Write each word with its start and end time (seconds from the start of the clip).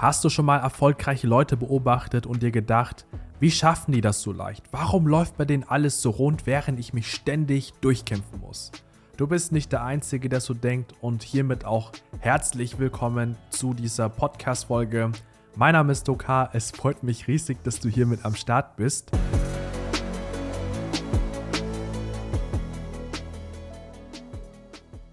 Hast 0.00 0.24
du 0.24 0.30
schon 0.30 0.46
mal 0.46 0.56
erfolgreiche 0.56 1.26
Leute 1.26 1.58
beobachtet 1.58 2.24
und 2.24 2.42
dir 2.42 2.50
gedacht, 2.50 3.04
wie 3.38 3.50
schaffen 3.50 3.92
die 3.92 4.00
das 4.00 4.22
so 4.22 4.32
leicht? 4.32 4.64
Warum 4.70 5.06
läuft 5.06 5.36
bei 5.36 5.44
denen 5.44 5.62
alles 5.62 6.00
so 6.00 6.08
rund, 6.08 6.46
während 6.46 6.80
ich 6.80 6.94
mich 6.94 7.12
ständig 7.12 7.74
durchkämpfen 7.82 8.40
muss? 8.40 8.72
Du 9.18 9.26
bist 9.26 9.52
nicht 9.52 9.72
der 9.72 9.84
Einzige, 9.84 10.30
der 10.30 10.40
so 10.40 10.54
denkt 10.54 10.94
und 11.02 11.22
hiermit 11.22 11.66
auch 11.66 11.92
herzlich 12.20 12.78
willkommen 12.78 13.36
zu 13.50 13.74
dieser 13.74 14.08
Podcast-Folge. 14.08 15.12
Mein 15.54 15.74
Name 15.74 15.92
ist 15.92 16.08
Dokar, 16.08 16.48
es 16.54 16.70
freut 16.70 17.02
mich 17.02 17.28
riesig, 17.28 17.62
dass 17.62 17.78
du 17.78 17.90
hier 17.90 18.06
mit 18.06 18.24
am 18.24 18.34
Start 18.34 18.76
bist. 18.76 19.10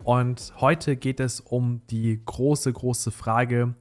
Und 0.05 0.53
heute 0.61 0.95
geht 0.95 1.19
es 1.19 1.41
um 1.41 1.81
die 1.89 2.21
große, 2.25 2.71
große 2.71 3.11
Frage, 3.11 3.75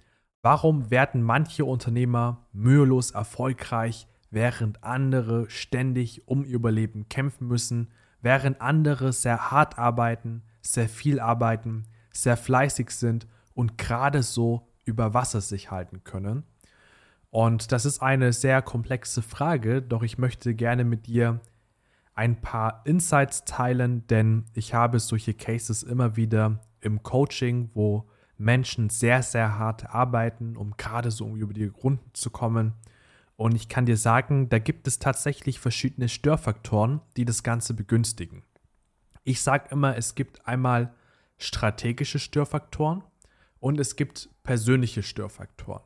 Warum 0.49 0.93
werden 0.93 1.25
manche 1.25 1.65
Unternehmer 1.65 2.46
mühelos 2.53 3.11
erfolgreich, 3.11 4.07
während 4.31 4.85
andere 4.85 5.50
ständig 5.50 6.29
um 6.29 6.45
ihr 6.45 6.54
Überleben 6.54 7.09
kämpfen 7.09 7.49
müssen, 7.49 7.91
während 8.23 8.61
andere 8.61 9.13
sehr 9.13 9.51
hart 9.51 9.77
arbeiten, 9.77 10.45
sehr 10.63 10.89
viel 10.89 11.18
arbeiten, 11.18 11.89
sehr 12.13 12.37
fleißig 12.37 12.93
sind 12.93 13.27
und 13.54 13.77
gerade 13.77 14.23
so 14.23 14.68
über 14.85 15.14
Wasser 15.14 15.40
sich 15.40 15.73
halten 15.73 16.04
können? 16.04 16.45
Und 17.31 17.73
das 17.73 17.85
ist 17.85 18.01
eine 18.01 18.32
sehr 18.32 18.63
komplexe 18.63 19.23
Frage, 19.23 19.82
doch 19.82 20.04
ich 20.04 20.17
möchte 20.17 20.54
gerne 20.54 20.85
mit 20.85 21.09
dir 21.09 21.40
ein 22.15 22.40
paar 22.40 22.82
Insights 22.85 23.46
teilen, 23.46 24.07
denn 24.07 24.45
ich 24.54 24.75
habe 24.75 25.01
solche 25.01 25.35
Cases 25.35 25.82
immer 25.82 26.15
wieder 26.15 26.61
im 26.81 27.03
Coaching, 27.03 27.68
wo 27.75 28.09
Menschen 28.39 28.90
sehr, 28.90 29.22
sehr 29.22 29.58
hart 29.58 29.86
arbeiten, 29.86 30.57
um 30.57 30.76
gerade 30.76 31.11
so 31.11 31.35
über 31.36 31.54
die 31.54 31.67
Runden 31.67 32.11
zu 32.12 32.31
kommen. 32.31 32.75
Und 33.36 33.55
ich 33.55 33.69
kann 33.69 33.86
dir 33.86 33.97
sagen, 33.97 34.48
da 34.48 34.59
gibt 34.59 34.87
es 34.87 34.98
tatsächlich 34.98 35.61
verschiedene 35.61 36.09
Störfaktoren, 36.09 37.01
die 37.17 37.25
das 37.25 37.42
Ganze 37.42 37.75
begünstigen. 37.75 38.42
Ich 39.25 39.42
sage 39.42 39.69
immer, 39.70 39.97
es 39.97 40.14
gibt 40.14 40.47
einmal 40.47 40.95
strategische 41.39 42.19
Störfaktoren 42.19 43.03
und 43.61 43.79
es 43.81 43.97
gibt 43.97 44.31
persönliche 44.42 45.03
Störfaktoren. 45.03 45.83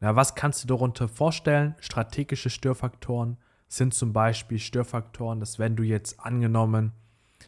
Na, 0.00 0.16
was 0.16 0.34
kannst 0.34 0.64
du 0.64 0.68
darunter 0.68 1.08
vorstellen? 1.08 1.76
Strategische 1.78 2.50
Störfaktoren 2.50 3.38
sind 3.68 3.94
zum 3.94 4.12
Beispiel 4.12 4.58
Störfaktoren, 4.58 5.40
dass 5.40 5.58
wenn 5.58 5.76
du 5.76 5.82
jetzt 5.82 6.20
angenommen 6.20 6.92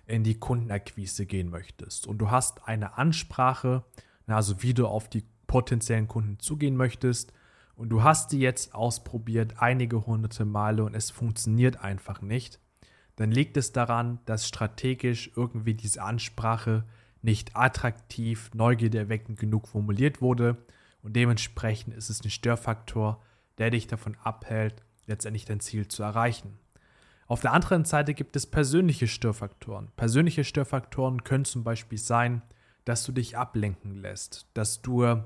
in 0.07 0.23
die 0.23 0.39
Kundenakquise 0.39 1.27
gehen 1.27 1.51
möchtest 1.51 2.07
und 2.07 2.19
du 2.19 2.31
hast 2.31 2.67
eine 2.67 2.97
Ansprache, 2.97 3.85
also 4.27 4.63
wie 4.63 4.75
du 4.75 4.87
auf 4.87 5.09
die 5.09 5.25
potenziellen 5.47 6.09
Kunden 6.09 6.39
zugehen 6.39 6.77
möchtest. 6.77 7.33
Und 7.77 7.89
du 7.91 8.03
hast 8.03 8.33
die 8.33 8.39
jetzt 8.39 8.75
ausprobiert, 8.75 9.55
einige 9.59 10.07
hunderte 10.07 10.45
Male 10.45 10.85
und 10.85 10.95
es 10.95 11.11
funktioniert 11.11 11.83
einfach 11.83 12.23
nicht. 12.23 12.61
Dann 13.17 13.31
liegt 13.31 13.57
es 13.57 13.73
daran, 13.73 14.21
dass 14.27 14.49
strategisch 14.49 15.31
irgendwie 15.37 15.75
diese 15.75 16.03
Ansprache 16.03 16.85
nicht 17.23 17.57
attraktiv, 17.57 18.51
Neugierde 18.55 18.99
erweckend 18.99 19.39
genug 19.39 19.69
formuliert 19.69 20.21
wurde. 20.21 20.57
Und 21.03 21.15
dementsprechend 21.17 21.95
ist 21.95 22.11
es 22.11 22.23
ein 22.25 22.31
Störfaktor, 22.31 23.23
der 23.59 23.71
dich 23.71 23.87
davon 23.87 24.17
abhält, 24.23 24.83
letztendlich 25.07 25.45
dein 25.45 25.61
Ziel 25.61 25.89
zu 25.89 26.03
erreichen. 26.03 26.59
Auf 27.27 27.41
der 27.41 27.53
anderen 27.53 27.85
Seite 27.85 28.15
gibt 28.15 28.37
es 28.37 28.47
persönliche 28.47 29.07
Störfaktoren. 29.07 29.91
Persönliche 29.97 30.45
Störfaktoren 30.45 31.25
können 31.25 31.45
zum 31.45 31.65
Beispiel 31.65 31.99
sein, 31.99 32.43
dass 32.85 33.05
du 33.05 33.13
dich 33.13 33.37
ablenken 33.37 33.97
lässt, 33.97 34.49
dass 34.55 34.83
du 34.83 35.23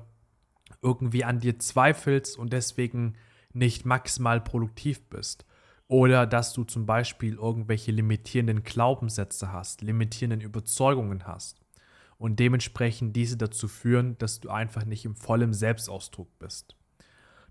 irgendwie 0.81 1.23
an 1.23 1.39
dir 1.39 1.59
zweifelst 1.59 2.37
und 2.37 2.53
deswegen 2.53 3.15
nicht 3.53 3.85
maximal 3.85 4.39
produktiv 4.41 5.01
bist. 5.09 5.45
Oder 5.87 6.27
dass 6.27 6.53
du 6.53 6.63
zum 6.65 6.85
Beispiel 6.85 7.33
irgendwelche 7.35 7.91
limitierenden 7.91 8.63
Glaubenssätze 8.63 9.51
hast, 9.51 9.81
limitierenden 9.81 10.41
Überzeugungen 10.41 11.25
hast 11.25 11.59
und 12.19 12.39
dementsprechend 12.39 13.15
diese 13.15 13.37
dazu 13.37 13.67
führen, 13.67 14.15
dass 14.19 14.39
du 14.39 14.49
einfach 14.49 14.85
nicht 14.85 15.05
im 15.05 15.15
vollen 15.15 15.53
Selbstausdruck 15.53 16.37
bist. 16.37 16.75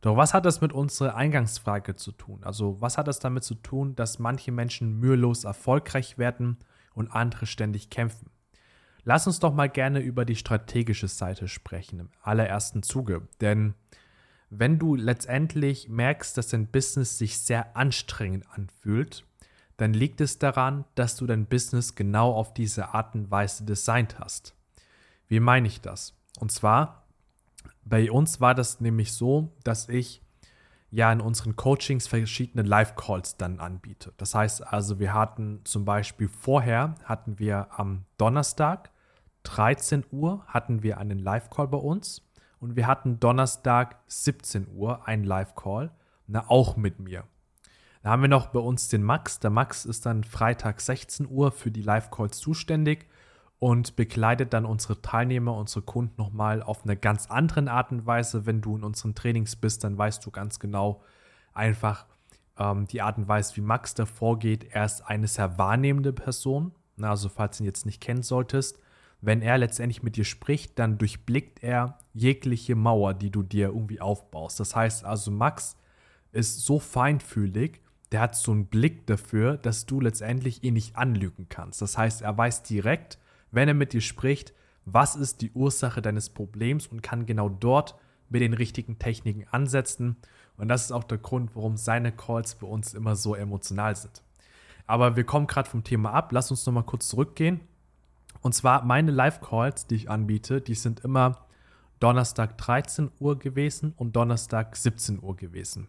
Doch 0.02 0.16
was 0.16 0.34
hat 0.34 0.46
das 0.46 0.60
mit 0.60 0.72
unserer 0.72 1.16
Eingangsfrage 1.16 1.96
zu 1.96 2.12
tun? 2.12 2.44
Also 2.44 2.80
was 2.80 2.96
hat 2.96 3.08
das 3.08 3.18
damit 3.18 3.42
zu 3.42 3.56
tun, 3.56 3.96
dass 3.96 4.20
manche 4.20 4.52
Menschen 4.52 5.00
mühelos 5.00 5.42
erfolgreich 5.42 6.18
werden 6.18 6.58
und 6.94 7.10
andere 7.10 7.46
ständig 7.46 7.90
kämpfen? 7.90 8.30
Lass 9.08 9.26
uns 9.26 9.40
doch 9.40 9.54
mal 9.54 9.70
gerne 9.70 10.00
über 10.00 10.26
die 10.26 10.36
strategische 10.36 11.08
Seite 11.08 11.48
sprechen 11.48 11.98
im 11.98 12.10
allerersten 12.20 12.82
Zuge. 12.82 13.26
Denn 13.40 13.72
wenn 14.50 14.78
du 14.78 14.96
letztendlich 14.96 15.88
merkst, 15.88 16.36
dass 16.36 16.48
dein 16.48 16.66
Business 16.66 17.16
sich 17.16 17.38
sehr 17.38 17.74
anstrengend 17.74 18.44
anfühlt, 18.52 19.24
dann 19.78 19.94
liegt 19.94 20.20
es 20.20 20.38
daran, 20.38 20.84
dass 20.94 21.16
du 21.16 21.26
dein 21.26 21.46
Business 21.46 21.94
genau 21.94 22.34
auf 22.34 22.52
diese 22.52 22.90
Art 22.92 23.14
und 23.14 23.30
Weise 23.30 23.64
designt 23.64 24.18
hast. 24.18 24.54
Wie 25.26 25.40
meine 25.40 25.68
ich 25.68 25.80
das? 25.80 26.12
Und 26.38 26.52
zwar, 26.52 27.04
bei 27.86 28.12
uns 28.12 28.42
war 28.42 28.54
das 28.54 28.78
nämlich 28.78 29.14
so, 29.14 29.56
dass 29.64 29.88
ich 29.88 30.20
ja 30.90 31.10
in 31.10 31.22
unseren 31.22 31.56
Coachings 31.56 32.06
verschiedene 32.08 32.62
Live-Calls 32.62 33.38
dann 33.38 33.58
anbiete. 33.58 34.12
Das 34.18 34.34
heißt 34.34 34.66
also, 34.66 34.98
wir 34.98 35.14
hatten 35.14 35.62
zum 35.64 35.86
Beispiel 35.86 36.28
vorher, 36.28 36.94
hatten 37.04 37.38
wir 37.38 37.68
am 37.70 38.04
Donnerstag 38.18 38.90
13 39.48 40.04
Uhr 40.10 40.44
hatten 40.46 40.82
wir 40.82 40.98
einen 40.98 41.18
Live-Call 41.18 41.68
bei 41.68 41.78
uns 41.78 42.22
und 42.60 42.76
wir 42.76 42.86
hatten 42.86 43.18
Donnerstag 43.18 43.98
17 44.06 44.68
Uhr 44.74 45.08
einen 45.08 45.24
Live-Call, 45.24 45.90
auch 46.48 46.76
mit 46.76 47.00
mir. 47.00 47.24
Da 48.02 48.10
haben 48.10 48.20
wir 48.20 48.28
noch 48.28 48.48
bei 48.48 48.60
uns 48.60 48.88
den 48.88 49.02
Max. 49.02 49.40
Der 49.40 49.48
Max 49.48 49.86
ist 49.86 50.04
dann 50.04 50.22
Freitag 50.22 50.82
16 50.82 51.26
Uhr 51.30 51.50
für 51.50 51.70
die 51.70 51.80
Live-Calls 51.80 52.38
zuständig 52.38 53.06
und 53.58 53.96
begleitet 53.96 54.52
dann 54.52 54.66
unsere 54.66 55.00
Teilnehmer, 55.00 55.56
unsere 55.56 55.82
Kunden 55.82 56.14
nochmal 56.18 56.62
auf 56.62 56.84
eine 56.84 56.96
ganz 56.96 57.30
andere 57.30 57.70
Art 57.70 57.90
und 57.90 58.04
Weise. 58.04 58.44
Wenn 58.44 58.60
du 58.60 58.76
in 58.76 58.84
unseren 58.84 59.14
Trainings 59.14 59.56
bist, 59.56 59.82
dann 59.82 59.96
weißt 59.96 60.24
du 60.26 60.30
ganz 60.30 60.60
genau 60.60 61.02
einfach 61.54 62.04
ähm, 62.58 62.86
die 62.86 63.00
Art 63.00 63.16
und 63.16 63.28
Weise, 63.28 63.56
wie 63.56 63.62
Max 63.62 63.94
da 63.94 64.04
vorgeht. 64.04 64.66
Er 64.70 64.84
ist 64.84 65.00
eine 65.00 65.26
sehr 65.26 65.56
wahrnehmende 65.56 66.12
Person. 66.12 66.72
also 67.00 67.30
falls 67.30 67.56
du 67.56 67.62
ihn 67.64 67.66
jetzt 67.66 67.86
nicht 67.86 68.02
kennen 68.02 68.22
solltest, 68.22 68.78
wenn 69.20 69.42
er 69.42 69.58
letztendlich 69.58 70.02
mit 70.02 70.16
dir 70.16 70.24
spricht, 70.24 70.78
dann 70.78 70.98
durchblickt 70.98 71.62
er 71.62 71.98
jegliche 72.14 72.76
Mauer, 72.76 73.14
die 73.14 73.30
du 73.30 73.42
dir 73.42 73.68
irgendwie 73.68 74.00
aufbaust. 74.00 74.60
Das 74.60 74.76
heißt 74.76 75.04
also, 75.04 75.30
Max 75.30 75.76
ist 76.32 76.64
so 76.64 76.78
feinfühlig, 76.78 77.80
der 78.12 78.20
hat 78.20 78.36
so 78.36 78.52
einen 78.52 78.66
Blick 78.66 79.06
dafür, 79.06 79.56
dass 79.56 79.86
du 79.86 80.00
letztendlich 80.00 80.62
ihn 80.62 80.74
nicht 80.74 80.96
anlügen 80.96 81.46
kannst. 81.48 81.82
Das 81.82 81.98
heißt, 81.98 82.22
er 82.22 82.36
weiß 82.36 82.62
direkt, 82.62 83.18
wenn 83.50 83.68
er 83.68 83.74
mit 83.74 83.92
dir 83.92 84.00
spricht, 84.00 84.54
was 84.84 85.16
ist 85.16 85.42
die 85.42 85.52
Ursache 85.52 86.00
deines 86.00 86.30
Problems 86.30 86.86
und 86.86 87.02
kann 87.02 87.26
genau 87.26 87.48
dort 87.48 87.96
mit 88.30 88.40
den 88.40 88.54
richtigen 88.54 88.98
Techniken 88.98 89.46
ansetzen. 89.50 90.16
Und 90.56 90.68
das 90.68 90.86
ist 90.86 90.92
auch 90.92 91.04
der 91.04 91.18
Grund, 91.18 91.54
warum 91.54 91.76
seine 91.76 92.12
Calls 92.12 92.54
bei 92.54 92.66
uns 92.66 92.94
immer 92.94 93.16
so 93.16 93.34
emotional 93.34 93.94
sind. 93.96 94.22
Aber 94.86 95.16
wir 95.16 95.24
kommen 95.24 95.46
gerade 95.46 95.68
vom 95.68 95.84
Thema 95.84 96.12
ab. 96.12 96.32
Lass 96.32 96.50
uns 96.50 96.64
nochmal 96.64 96.84
kurz 96.84 97.08
zurückgehen. 97.08 97.60
Und 98.40 98.54
zwar 98.54 98.84
meine 98.84 99.10
Live-Calls, 99.10 99.86
die 99.86 99.96
ich 99.96 100.10
anbiete, 100.10 100.60
die 100.60 100.74
sind 100.74 101.00
immer 101.00 101.46
Donnerstag 102.00 102.56
13 102.58 103.10
Uhr 103.18 103.38
gewesen 103.38 103.92
und 103.96 104.14
Donnerstag 104.14 104.76
17 104.76 105.22
Uhr 105.22 105.36
gewesen. 105.36 105.88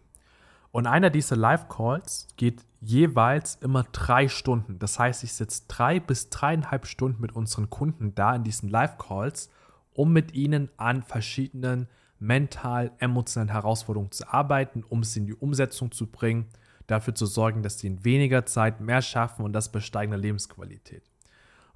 Und 0.72 0.86
einer 0.86 1.10
dieser 1.10 1.36
Live-Calls 1.36 2.28
geht 2.36 2.64
jeweils 2.80 3.56
immer 3.56 3.84
drei 3.92 4.28
Stunden. 4.28 4.78
Das 4.78 4.98
heißt, 4.98 5.24
ich 5.24 5.32
sitze 5.32 5.64
drei 5.68 6.00
bis 6.00 6.30
dreieinhalb 6.30 6.86
Stunden 6.86 7.20
mit 7.20 7.32
unseren 7.32 7.70
Kunden 7.70 8.14
da 8.14 8.34
in 8.34 8.44
diesen 8.44 8.68
Live-Calls, 8.68 9.50
um 9.92 10.12
mit 10.12 10.34
ihnen 10.34 10.70
an 10.76 11.02
verschiedenen 11.02 11.88
mental-emotionalen 12.20 13.52
Herausforderungen 13.52 14.12
zu 14.12 14.32
arbeiten, 14.32 14.84
um 14.88 15.02
sie 15.02 15.20
in 15.20 15.26
die 15.26 15.34
Umsetzung 15.34 15.90
zu 15.90 16.06
bringen, 16.06 16.46
dafür 16.86 17.14
zu 17.14 17.26
sorgen, 17.26 17.62
dass 17.62 17.78
sie 17.78 17.88
in 17.88 18.04
weniger 18.04 18.46
Zeit 18.46 18.80
mehr 18.80 19.02
schaffen 19.02 19.44
und 19.44 19.52
das 19.52 19.72
bei 19.72 19.80
steigender 19.80 20.18
Lebensqualität. 20.18 21.09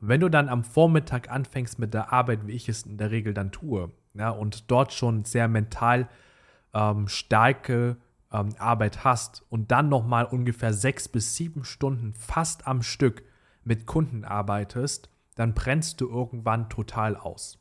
Wenn 0.06 0.20
du 0.20 0.28
dann 0.28 0.50
am 0.50 0.64
Vormittag 0.64 1.30
anfängst 1.30 1.78
mit 1.78 1.94
der 1.94 2.12
Arbeit, 2.12 2.46
wie 2.46 2.52
ich 2.52 2.68
es 2.68 2.82
in 2.82 2.98
der 2.98 3.10
Regel 3.10 3.32
dann 3.32 3.52
tue, 3.52 3.90
ja, 4.12 4.28
und 4.28 4.70
dort 4.70 4.92
schon 4.92 5.24
sehr 5.24 5.48
mental 5.48 6.08
ähm, 6.74 7.08
starke 7.08 7.96
ähm, 8.30 8.50
Arbeit 8.58 9.04
hast 9.04 9.44
und 9.48 9.70
dann 9.70 9.88
nochmal 9.88 10.26
ungefähr 10.26 10.74
sechs 10.74 11.08
bis 11.08 11.36
sieben 11.36 11.64
Stunden 11.64 12.12
fast 12.12 12.66
am 12.66 12.82
Stück 12.82 13.22
mit 13.64 13.86
Kunden 13.86 14.24
arbeitest, 14.24 15.08
dann 15.36 15.54
brennst 15.54 16.02
du 16.02 16.08
irgendwann 16.08 16.68
total 16.68 17.16
aus. 17.16 17.58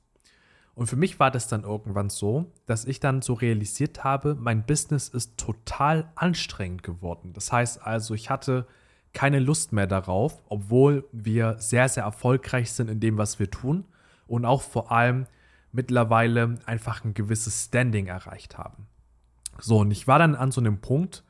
Und 0.76 0.88
für 0.88 0.96
mich 0.98 1.20
war 1.20 1.32
das 1.32 1.48
dann 1.48 1.64
irgendwann 1.64 2.10
so, 2.10 2.52
dass 2.66 2.84
ich 2.84 3.00
dann 3.00 3.22
so 3.22 3.36
realisiert 3.36 4.04
habe, 4.04 4.36
mein 4.36 4.66
Business 4.66 5.08
ist 5.08 5.38
total 5.38 6.12
anstrengend 6.16 6.84
geworden. 6.84 7.32
Das 7.34 7.52
heißt 7.52 7.86
also, 7.86 8.16
ich 8.16 8.30
hatte 8.30 8.68
keine 9.14 9.40
Lust 9.40 9.74
mehr 9.74 9.88
darauf, 9.88 10.42
obwohl 10.50 11.08
wir 11.12 11.58
sehr, 11.60 11.88
sehr 11.88 12.04
erfolgreich 12.04 12.72
sind 12.72 12.90
in 12.90 13.00
dem, 13.00 13.18
was 13.18 13.40
wir 13.40 13.50
tun 13.50 13.86
und 14.28 14.46
auch 14.46 14.62
vor 14.62 14.92
allem 14.92 15.28
mittlerweile 15.72 16.56
einfach 16.66 17.04
ein 17.04 17.14
gewisses 17.14 17.66
Standing 17.66 18.08
erreicht 18.08 18.58
haben. 18.58 18.88
So, 19.60 19.80
und 19.80 19.92
ich 19.92 20.08
war 20.08 20.20
dann 20.20 20.36
an 20.36 20.52
so 20.52 20.62
einem 20.62 20.80
Punkt 20.80 21.24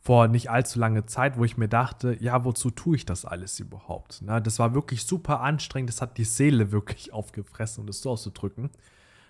vor 0.00 0.28
nicht 0.28 0.50
allzu 0.50 0.78
langer 0.78 1.06
Zeit, 1.06 1.38
wo 1.38 1.44
ich 1.44 1.56
mir 1.56 1.68
dachte, 1.68 2.16
ja, 2.20 2.44
wozu 2.44 2.70
tue 2.70 2.96
ich 2.96 3.06
das 3.06 3.24
alles 3.24 3.58
überhaupt? 3.58 4.20
Na, 4.22 4.38
das 4.38 4.58
war 4.58 4.74
wirklich 4.74 5.04
super 5.04 5.40
anstrengend, 5.40 5.90
das 5.90 6.02
hat 6.02 6.18
die 6.18 6.24
Seele 6.24 6.72
wirklich 6.72 7.12
aufgefressen, 7.12 7.80
um 7.80 7.86
das 7.86 8.02
so 8.02 8.10
auszudrücken. 8.10 8.70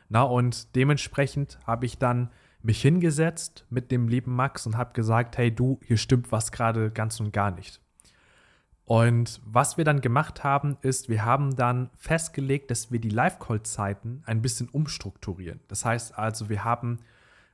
Na, 0.08 0.22
und 0.22 0.74
dementsprechend 0.74 1.58
habe 1.66 1.86
ich 1.86 1.98
dann 1.98 2.30
mich 2.62 2.80
hingesetzt 2.82 3.66
mit 3.70 3.90
dem 3.90 4.08
lieben 4.08 4.34
Max 4.34 4.66
und 4.66 4.76
habe 4.76 4.94
gesagt, 4.94 5.38
hey 5.38 5.54
du, 5.54 5.78
hier 5.84 5.98
stimmt 5.98 6.32
was 6.32 6.50
gerade 6.50 6.90
ganz 6.90 7.20
und 7.20 7.32
gar 7.32 7.50
nicht. 7.50 7.80
Und 8.86 9.40
was 9.46 9.78
wir 9.78 9.84
dann 9.84 10.02
gemacht 10.02 10.44
haben, 10.44 10.76
ist, 10.82 11.08
wir 11.08 11.25
haben 11.25 11.56
dann 11.56 11.90
festgelegt, 11.96 12.70
dass 12.70 12.92
wir 12.92 13.00
die 13.00 13.08
Live-Call-Zeiten 13.08 14.22
ein 14.26 14.42
bisschen 14.42 14.69
umstrukturieren. 14.69 15.60
Das 15.69 15.84
heißt 15.84 16.19
also, 16.19 16.50
wir 16.50 16.64
haben 16.64 16.98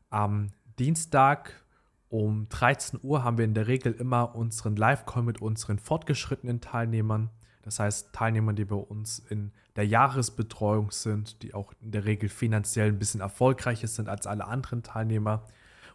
am 0.08 0.48
Dienstag 0.78 1.62
um 2.08 2.48
13 2.48 2.98
Uhr 3.04 3.22
haben 3.22 3.38
wir 3.38 3.44
in 3.44 3.54
der 3.54 3.68
Regel 3.68 3.92
immer 3.92 4.34
unseren 4.34 4.74
Live-Call 4.74 5.22
mit 5.22 5.40
unseren 5.40 5.78
fortgeschrittenen 5.78 6.60
Teilnehmern. 6.60 7.30
Das 7.62 7.78
heißt, 7.78 8.12
Teilnehmer, 8.12 8.52
die 8.52 8.64
bei 8.64 8.74
uns 8.74 9.20
in 9.20 9.52
der 9.76 9.86
Jahresbetreuung 9.86 10.90
sind, 10.90 11.42
die 11.44 11.54
auch 11.54 11.72
in 11.80 11.92
der 11.92 12.06
Regel 12.06 12.28
finanziell 12.28 12.88
ein 12.88 12.98
bisschen 12.98 13.20
erfolgreicher 13.20 13.86
sind 13.86 14.08
als 14.08 14.26
alle 14.26 14.46
anderen 14.48 14.82
Teilnehmer. 14.82 15.44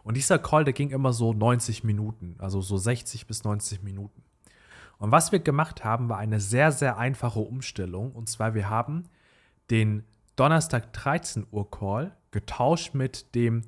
Und 0.04 0.16
dieser 0.16 0.38
Call, 0.38 0.64
der 0.64 0.72
ging 0.72 0.88
immer 0.88 1.12
so 1.12 1.34
90 1.34 1.84
Minuten, 1.84 2.36
also 2.38 2.62
so 2.62 2.78
60 2.78 3.26
bis 3.26 3.44
90 3.44 3.82
Minuten. 3.82 4.22
Und 4.98 5.10
was 5.10 5.32
wir 5.32 5.40
gemacht 5.40 5.84
haben, 5.84 6.08
war 6.08 6.18
eine 6.18 6.40
sehr, 6.40 6.72
sehr 6.72 6.98
einfache 6.98 7.40
Umstellung. 7.40 8.12
Und 8.12 8.28
zwar, 8.28 8.54
wir 8.54 8.70
haben 8.70 9.04
den 9.70 10.04
Donnerstag 10.36 10.92
13 10.92 11.46
Uhr 11.50 11.70
Call 11.70 12.16
getauscht 12.30 12.94
mit 12.94 13.34
dem 13.34 13.62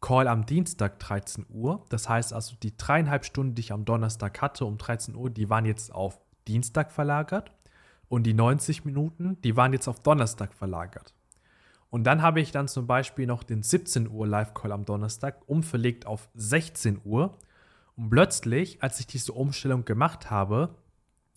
Call 0.00 0.28
am 0.28 0.46
Dienstag 0.46 0.98
13 0.98 1.46
Uhr. 1.50 1.84
Das 1.90 2.08
heißt 2.08 2.32
also, 2.32 2.56
die 2.62 2.76
dreieinhalb 2.76 3.24
Stunden, 3.24 3.54
die 3.54 3.60
ich 3.60 3.72
am 3.72 3.84
Donnerstag 3.84 4.40
hatte 4.40 4.64
um 4.64 4.78
13 4.78 5.14
Uhr, 5.14 5.28
die 5.28 5.50
waren 5.50 5.66
jetzt 5.66 5.92
auf 5.92 6.20
Dienstag 6.48 6.92
verlagert. 6.92 7.52
Und 8.08 8.24
die 8.24 8.34
90 8.34 8.84
Minuten, 8.84 9.40
die 9.42 9.56
waren 9.56 9.72
jetzt 9.72 9.86
auf 9.86 10.00
Donnerstag 10.00 10.54
verlagert. 10.54 11.14
Und 11.90 12.04
dann 12.04 12.22
habe 12.22 12.40
ich 12.40 12.52
dann 12.52 12.68
zum 12.68 12.86
Beispiel 12.86 13.26
noch 13.26 13.42
den 13.42 13.62
17 13.62 14.08
Uhr 14.08 14.26
Live-Call 14.26 14.72
am 14.72 14.84
Donnerstag 14.84 15.42
umverlegt 15.46 16.06
auf 16.06 16.28
16 16.34 17.00
Uhr 17.04 17.36
und 18.00 18.08
plötzlich, 18.08 18.82
als 18.82 18.98
ich 18.98 19.06
diese 19.06 19.34
Umstellung 19.34 19.84
gemacht 19.84 20.30
habe, 20.30 20.74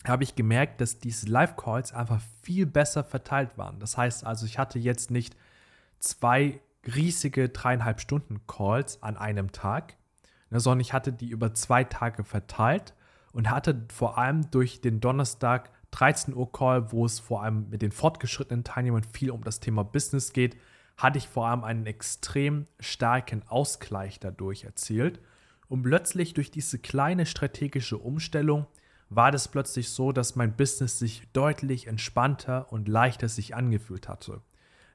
habe 0.06 0.24
ich 0.24 0.34
gemerkt, 0.34 0.80
dass 0.80 0.98
diese 0.98 1.26
Live-Calls 1.26 1.92
einfach 1.92 2.22
viel 2.42 2.64
besser 2.64 3.04
verteilt 3.04 3.58
waren. 3.58 3.78
Das 3.80 3.98
heißt 3.98 4.24
also, 4.24 4.46
ich 4.46 4.58
hatte 4.58 4.78
jetzt 4.78 5.10
nicht 5.10 5.36
zwei 5.98 6.62
riesige 6.86 7.50
dreieinhalb 7.50 8.00
Stunden 8.00 8.46
Calls 8.46 9.02
an 9.02 9.18
einem 9.18 9.52
Tag, 9.52 9.98
ne, 10.48 10.58
sondern 10.58 10.80
ich 10.80 10.94
hatte 10.94 11.12
die 11.12 11.28
über 11.28 11.52
zwei 11.52 11.84
Tage 11.84 12.24
verteilt 12.24 12.94
und 13.32 13.50
hatte 13.50 13.84
vor 13.92 14.16
allem 14.16 14.50
durch 14.50 14.80
den 14.80 15.00
Donnerstag 15.00 15.70
13 15.90 16.34
Uhr 16.34 16.50
Call, 16.50 16.92
wo 16.92 17.04
es 17.04 17.20
vor 17.20 17.42
allem 17.42 17.68
mit 17.68 17.82
den 17.82 17.92
fortgeschrittenen 17.92 18.64
Teilnehmern 18.64 19.04
viel 19.04 19.30
um 19.30 19.44
das 19.44 19.60
Thema 19.60 19.84
Business 19.84 20.32
geht, 20.32 20.56
hatte 20.96 21.18
ich 21.18 21.28
vor 21.28 21.46
allem 21.46 21.62
einen 21.62 21.84
extrem 21.84 22.66
starken 22.80 23.46
Ausgleich 23.48 24.18
dadurch 24.18 24.64
erzielt. 24.64 25.20
Und 25.74 25.82
plötzlich 25.82 26.34
durch 26.34 26.52
diese 26.52 26.78
kleine 26.78 27.26
strategische 27.26 27.98
Umstellung 27.98 28.66
war 29.10 29.32
das 29.32 29.48
plötzlich 29.48 29.90
so, 29.90 30.12
dass 30.12 30.36
mein 30.36 30.54
Business 30.54 31.00
sich 31.00 31.26
deutlich 31.32 31.88
entspannter 31.88 32.70
und 32.72 32.86
leichter 32.86 33.28
sich 33.28 33.56
angefühlt 33.56 34.08
hatte. 34.08 34.40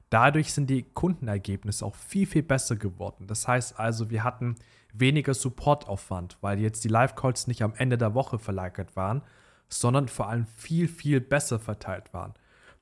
Dadurch 0.08 0.54
sind 0.54 0.70
die 0.70 0.84
Kundenergebnisse 0.84 1.84
auch 1.84 1.94
viel, 1.94 2.26
viel 2.26 2.42
besser 2.42 2.76
geworden. 2.76 3.26
Das 3.26 3.46
heißt 3.46 3.78
also, 3.78 4.08
wir 4.08 4.24
hatten 4.24 4.54
weniger 4.94 5.34
Supportaufwand, 5.34 6.38
weil 6.40 6.58
jetzt 6.58 6.82
die 6.82 6.88
Live-Calls 6.88 7.46
nicht 7.46 7.60
am 7.60 7.74
Ende 7.74 7.98
der 7.98 8.14
Woche 8.14 8.38
verlagert 8.38 8.96
waren, 8.96 9.20
sondern 9.68 10.08
vor 10.08 10.30
allem 10.30 10.46
viel, 10.46 10.88
viel 10.88 11.20
besser 11.20 11.58
verteilt 11.58 12.14
waren. 12.14 12.32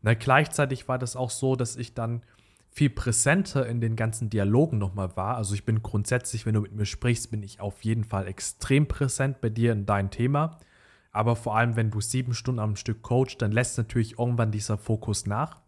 Na, 0.03 0.15
gleichzeitig 0.15 0.87
war 0.87 1.01
das 1.01 1.17
auch 1.17 1.31
so, 1.31 1.57
dass 1.57 1.75
ich 1.75 1.95
dann 1.95 2.23
viel 2.71 2.91
präsenter 2.91 3.67
in 3.67 3.81
den 3.81 3.97
ganzen 3.97 4.31
Dialogen 4.31 4.79
nochmal 4.79 5.17
war. 5.17 5.37
Also 5.37 5.55
ich 5.55 5.65
bin 5.65 5.83
grundsätzlich, 5.83 6.47
wenn 6.47 6.55
du 6.55 6.61
mit 6.61 6.73
mir 6.73 6.87
sprichst, 6.87 7.31
bin 7.31 7.43
ich 7.43 7.61
auf 7.61 7.83
jeden 7.83 8.05
Fall 8.05 8.27
extrem 8.27 8.87
präsent 8.87 9.41
bei 9.41 9.49
dir 9.49 9.73
in 9.73 9.87
deinem 9.87 10.11
Thema. 10.11 10.59
Aber 11.11 11.35
vor 11.35 11.57
allem, 11.57 11.77
wenn 11.77 11.91
du 11.91 12.01
sieben 12.01 12.35
Stunden 12.35 12.61
am 12.61 12.77
Stück 12.77 13.03
coachst, 13.03 13.43
dann 13.43 13.53
lässt 13.53 13.79
natürlich 13.79 14.19
irgendwann 14.19 14.53
dieser 14.53 14.79
Fokus 14.79 15.27
nach. 15.27 15.61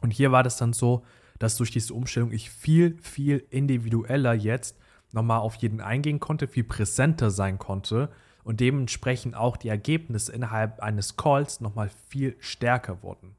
Und 0.00 0.12
hier 0.12 0.30
war 0.30 0.42
das 0.42 0.56
dann 0.56 0.72
so, 0.72 1.04
dass 1.38 1.56
durch 1.56 1.70
diese 1.70 1.94
Umstellung 1.94 2.30
ich 2.30 2.50
viel, 2.50 2.98
viel 3.00 3.44
individueller 3.50 4.34
jetzt 4.34 4.78
nochmal 5.12 5.38
auf 5.38 5.56
jeden 5.56 5.80
eingehen 5.80 6.20
konnte, 6.20 6.46
viel 6.46 6.64
präsenter 6.64 7.30
sein 7.30 7.58
konnte 7.58 8.10
und 8.44 8.60
dementsprechend 8.60 9.34
auch 9.34 9.56
die 9.56 9.68
Ergebnisse 9.68 10.32
innerhalb 10.32 10.80
eines 10.80 11.16
Calls 11.16 11.60
nochmal 11.60 11.90
viel 12.08 12.36
stärker 12.38 13.02
wurden. 13.02 13.36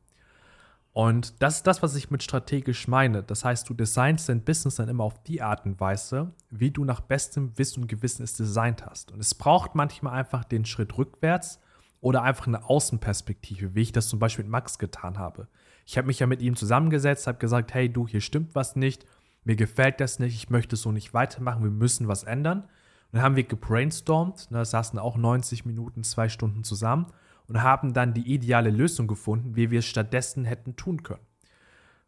Und 0.95 1.41
das 1.43 1.57
ist 1.57 1.67
das, 1.67 1.83
was 1.83 1.93
ich 1.95 2.09
mit 2.09 2.23
strategisch 2.23 2.87
meine. 2.87 3.21
Das 3.21 3.43
heißt, 3.43 3.67
du 3.67 3.73
designst 3.73 4.29
dein 4.29 4.45
Business 4.45 4.75
dann 4.75 4.87
immer 4.87 5.03
auf 5.03 5.21
die 5.23 5.41
Art 5.41 5.65
und 5.65 5.77
Weise, 5.81 6.31
wie 6.51 6.71
du 6.71 6.85
nach 6.85 7.01
bestem 7.01 7.51
Wissen 7.57 7.81
und 7.81 7.89
Gewissen 7.89 8.23
es 8.23 8.31
designt 8.31 8.85
hast. 8.85 9.11
Und 9.11 9.19
es 9.19 9.35
braucht 9.35 9.75
manchmal 9.75 10.13
einfach 10.13 10.45
den 10.45 10.63
Schritt 10.63 10.97
rückwärts 10.97 11.59
oder 11.99 12.23
einfach 12.23 12.47
eine 12.47 12.69
Außenperspektive, 12.69 13.75
wie 13.75 13.81
ich 13.81 13.91
das 13.91 14.07
zum 14.07 14.19
Beispiel 14.19 14.45
mit 14.45 14.53
Max 14.53 14.79
getan 14.79 15.19
habe. 15.19 15.49
Ich 15.85 15.97
habe 15.97 16.07
mich 16.07 16.19
ja 16.19 16.27
mit 16.27 16.41
ihm 16.41 16.55
zusammengesetzt, 16.55 17.27
habe 17.27 17.39
gesagt, 17.39 17.73
hey 17.73 17.91
du, 17.91 18.07
hier 18.07 18.21
stimmt 18.21 18.55
was 18.55 18.77
nicht, 18.77 19.05
mir 19.43 19.57
gefällt 19.57 19.99
das 19.99 20.19
nicht, 20.19 20.33
ich 20.33 20.49
möchte 20.49 20.77
so 20.77 20.93
nicht 20.93 21.13
weitermachen, 21.13 21.61
wir 21.61 21.71
müssen 21.71 22.07
was 22.07 22.23
ändern. 22.23 22.59
Und 22.61 22.69
dann 23.11 23.21
haben 23.21 23.35
wir 23.35 23.43
gebrainstormt, 23.43 24.47
da 24.49 24.59
ne, 24.59 24.65
saßen 24.65 24.97
auch 24.97 25.17
90 25.17 25.65
Minuten, 25.65 26.05
zwei 26.05 26.29
Stunden 26.29 26.63
zusammen 26.63 27.07
und 27.47 27.61
haben 27.61 27.93
dann 27.93 28.13
die 28.13 28.33
ideale 28.33 28.69
Lösung 28.69 29.07
gefunden, 29.07 29.55
wie 29.55 29.71
wir 29.71 29.79
es 29.79 29.85
stattdessen 29.85 30.45
hätten 30.45 30.75
tun 30.75 31.03
können. 31.03 31.25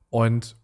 Und 0.10 0.56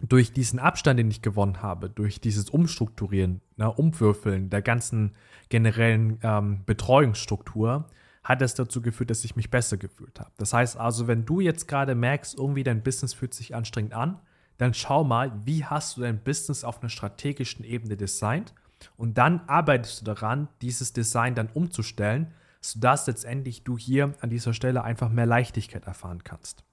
durch 0.00 0.32
diesen 0.32 0.58
Abstand, 0.58 0.98
den 0.98 1.10
ich 1.10 1.22
gewonnen 1.22 1.62
habe, 1.62 1.88
durch 1.88 2.20
dieses 2.20 2.50
Umstrukturieren, 2.50 3.40
ne, 3.56 3.70
Umwürfeln 3.72 4.50
der 4.50 4.62
ganzen 4.62 5.14
generellen 5.48 6.18
ähm, 6.22 6.62
Betreuungsstruktur, 6.66 7.86
hat 8.22 8.42
es 8.42 8.54
dazu 8.54 8.80
geführt, 8.80 9.10
dass 9.10 9.24
ich 9.24 9.36
mich 9.36 9.50
besser 9.50 9.76
gefühlt 9.76 10.18
habe. 10.18 10.30
Das 10.38 10.52
heißt 10.52 10.78
also, 10.78 11.06
wenn 11.06 11.26
du 11.26 11.40
jetzt 11.40 11.68
gerade 11.68 11.94
merkst, 11.94 12.36
irgendwie 12.36 12.64
dein 12.64 12.82
Business 12.82 13.14
fühlt 13.14 13.34
sich 13.34 13.54
anstrengend 13.54 13.92
an, 13.92 14.18
dann 14.56 14.72
schau 14.72 15.04
mal, 15.04 15.32
wie 15.44 15.64
hast 15.64 15.96
du 15.96 16.02
dein 16.02 16.22
Business 16.22 16.64
auf 16.64 16.80
einer 16.80 16.88
strategischen 16.88 17.64
Ebene 17.64 17.96
designt 17.96 18.54
und 18.96 19.18
dann 19.18 19.42
arbeitest 19.46 20.00
du 20.00 20.04
daran, 20.06 20.48
dieses 20.62 20.92
Design 20.92 21.34
dann 21.34 21.48
umzustellen, 21.52 22.32
sodass 22.64 23.06
letztendlich 23.06 23.62
du 23.62 23.76
hier 23.76 24.14
an 24.20 24.30
dieser 24.30 24.54
Stelle 24.54 24.82
einfach 24.82 25.10
mehr 25.10 25.26
Leichtigkeit 25.26 25.84
erfahren 25.84 26.24
kannst. 26.24 26.64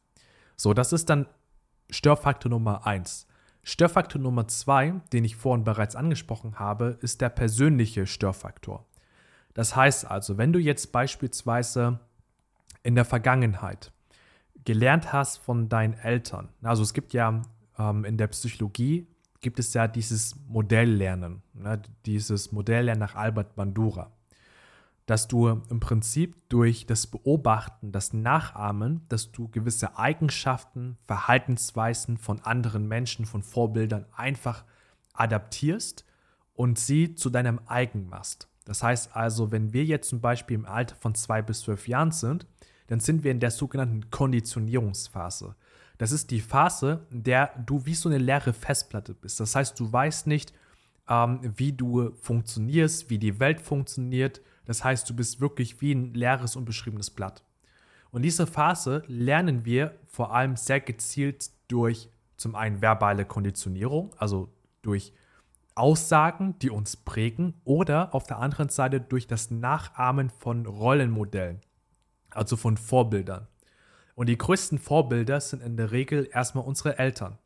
So, 0.56 0.74
das 0.74 0.94
ist 0.94 1.10
dann 1.10 1.28
Störfaktor 1.90 2.50
Nummer 2.50 2.88
1. 2.88 3.28
Störfaktor 3.64 4.22
Nummer 4.22 4.48
2, 4.48 5.02
den 5.12 5.26
ich 5.26 5.36
vorhin 5.36 5.66
bereits 5.66 5.98
angesprochen 5.98 6.58
habe, 6.60 6.98
ist 7.02 7.20
der 7.20 7.28
persönliche 7.28 8.08
Störfaktor. 8.08 8.86
Das 9.54 9.76
heißt 9.76 10.10
also, 10.10 10.38
wenn 10.38 10.54
du 10.54 10.60
jetzt 10.60 10.94
beispielsweise 10.94 12.00
in 12.84 12.96
der 12.96 13.06
Vergangenheit 13.06 13.92
gelernt 14.64 15.12
hast 15.12 15.40
von 15.40 15.68
deinen 15.68 15.96
Eltern, 15.96 16.48
also 16.64 16.84
es 16.84 16.94
gibt 16.94 17.12
ja 17.12 17.42
ähm, 17.78 18.06
in 18.06 18.18
der 18.18 18.28
Psychologie, 18.28 19.08
gibt 19.42 19.60
es 19.60 19.74
ja 19.74 19.90
dieses 19.90 20.38
Modelllernen, 20.48 21.42
ne, 21.54 21.82
dieses 22.06 22.54
Modelllernen 22.54 23.00
nach 23.00 23.16
Albert 23.16 23.56
Bandura 23.56 24.10
dass 25.06 25.28
du 25.28 25.48
im 25.48 25.80
Prinzip 25.80 26.50
durch 26.50 26.86
das 26.86 27.08
Beobachten, 27.08 27.92
das 27.92 28.14
Nachahmen, 28.14 29.06
dass 29.10 29.32
du 29.32 29.50
gewisse 29.50 29.98
Eigenschaften, 29.98 30.98
Verhaltensweisen 31.06 32.18
von 32.18 32.40
anderen 32.42 32.88
Menschen, 32.88 33.26
von 33.26 33.44
Vorbildern 33.44 34.06
einfach 34.16 34.64
adaptierst 35.14 36.06
und 36.54 36.80
sie 36.80 37.16
zu 37.16 37.30
deinem 37.30 37.60
eigen 37.66 38.08
machst. 38.08 38.48
Das 38.66 38.84
heißt 38.84 39.16
also, 39.16 39.52
wenn 39.52 39.74
wir 39.74 39.84
jetzt 39.84 40.10
zum 40.10 40.22
Beispiel 40.22 40.56
im 40.56 40.66
Alter 40.66 40.96
von 40.96 41.16
zwei 41.16 41.42
bis 41.42 41.62
zwölf 41.62 41.88
Jahren 41.88 42.12
sind, 42.12 42.46
dann 42.88 43.00
sind 43.00 43.24
wir 43.24 43.32
in 43.32 43.40
der 43.40 43.52
sogenannten 43.52 44.10
Konditionierungsphase. 44.12 45.56
Das 45.98 46.12
ist 46.12 46.32
die 46.32 46.42
Phase, 46.42 47.06
in 47.12 47.24
der 47.24 47.52
du 47.66 47.86
wie 47.86 47.96
so 47.96 48.10
eine 48.10 48.18
leere 48.18 48.54
Festplatte 48.54 49.14
bist. 49.14 49.40
Das 49.40 49.56
heißt, 49.56 49.80
du 49.80 49.92
weißt 49.92 50.28
nicht, 50.28 50.54
ähm, 51.08 51.40
wie 51.56 51.74
du 51.74 52.12
funktionierst, 52.22 53.10
wie 53.10 53.20
die 53.20 53.40
Welt 53.40 53.62
funktioniert, 53.62 54.42
das 54.66 54.84
heißt, 54.84 55.10
du 55.10 55.16
bist 55.16 55.42
wirklich 55.42 55.82
wie 55.82 55.94
ein 55.94 56.14
leeres, 56.14 56.56
unbeschriebenes 56.56 57.10
Blatt. 57.10 57.44
Und 58.12 58.24
diese 58.24 58.46
Phase 58.46 59.04
lernen 59.08 59.66
wir 59.66 59.98
vor 60.06 60.34
allem 60.34 60.56
sehr 60.58 60.80
gezielt 60.80 61.50
durch 61.68 62.10
zum 62.38 62.56
einen 62.56 62.82
verbale 62.82 63.26
Konditionierung, 63.26 64.14
also 64.18 64.50
durch 64.82 65.14
Aussagen, 65.76 66.60
die 66.60 66.70
uns 66.70 66.98
prägen, 66.98 67.54
oder 67.64 68.14
auf 68.14 68.26
der 68.26 68.40
anderen 68.40 68.70
Seite 68.70 69.00
durch 69.00 69.28
das 69.28 69.52
Nachahmen 69.52 70.30
von 70.30 70.66
Rollenmodellen, 70.66 71.62
also 72.30 72.58
von 72.58 72.78
Vorbildern. 72.78 73.48
Und 74.16 74.28
die 74.28 74.38
größten 74.38 74.78
Vorbilder 74.78 75.40
sind 75.40 75.64
in 75.64 75.78
der 75.78 75.92
Regel 75.92 76.30
erstmal 76.32 76.66
unsere 76.66 77.00
Eltern. 77.00 77.38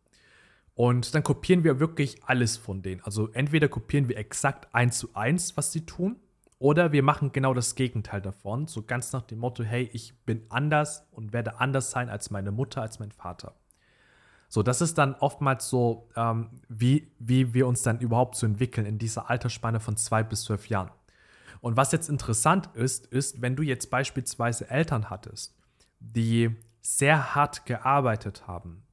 Und 0.74 1.14
dann 1.16 1.24
kopieren 1.24 1.64
wir 1.64 1.80
wirklich 1.80 2.24
alles 2.26 2.58
von 2.58 2.82
denen. 2.82 3.02
Also 3.02 3.30
entweder 3.30 3.70
kopieren 3.70 4.10
wir 4.10 4.18
exakt 4.18 4.74
eins 4.74 4.98
zu 4.98 5.10
eins, 5.14 5.56
was 5.56 5.72
sie 5.72 5.86
tun, 5.86 6.18
oder 6.58 6.92
wir 6.92 7.04
machen 7.04 7.32
genau 7.32 7.54
das 7.54 7.76
Gegenteil 7.76 8.22
davon. 8.22 8.68
So 8.68 8.84
ganz 8.84 9.12
nach 9.12 9.24
dem 9.24 9.40
Motto, 9.40 9.64
hey, 9.64 9.90
ich 9.94 10.16
bin 10.26 10.46
anders 10.50 11.08
und 11.12 11.34
werde 11.34 11.60
anders 11.60 11.92
sein 11.92 12.10
als 12.10 12.32
meine 12.32 12.52
Mutter, 12.52 12.82
als 12.82 13.00
mein 13.00 13.12
Vater. 13.12 13.56
So, 14.48 14.64
das 14.64 14.80
ist 14.80 14.98
dann 14.98 15.16
oftmals 15.16 15.68
so, 15.70 16.10
ähm, 16.16 16.50
wie, 16.70 17.12
wie 17.20 17.54
wir 17.54 17.68
uns 17.68 17.82
dann 17.82 18.00
überhaupt 18.00 18.36
so 18.36 18.46
entwickeln 18.46 18.86
in 18.86 18.98
dieser 18.98 19.30
Altersspanne 19.30 19.80
von 19.80 19.98
zwei 19.98 20.24
bis 20.24 20.44
zwölf 20.44 20.70
Jahren. 20.70 20.92
Und 21.62 21.78
was 21.78 21.92
jetzt 21.92 22.10
interessant 22.10 22.70
ist, 22.76 23.08
ist, 23.08 23.42
wenn 23.42 23.56
du 23.56 23.64
jetzt 23.64 23.90
beispielsweise 23.90 24.70
Eltern 24.70 25.10
hattest, 25.10 25.56
die 26.00 26.56
sehr 26.82 27.36
hart 27.36 27.66
gearbeitet 27.66 28.48
haben, 28.48 28.84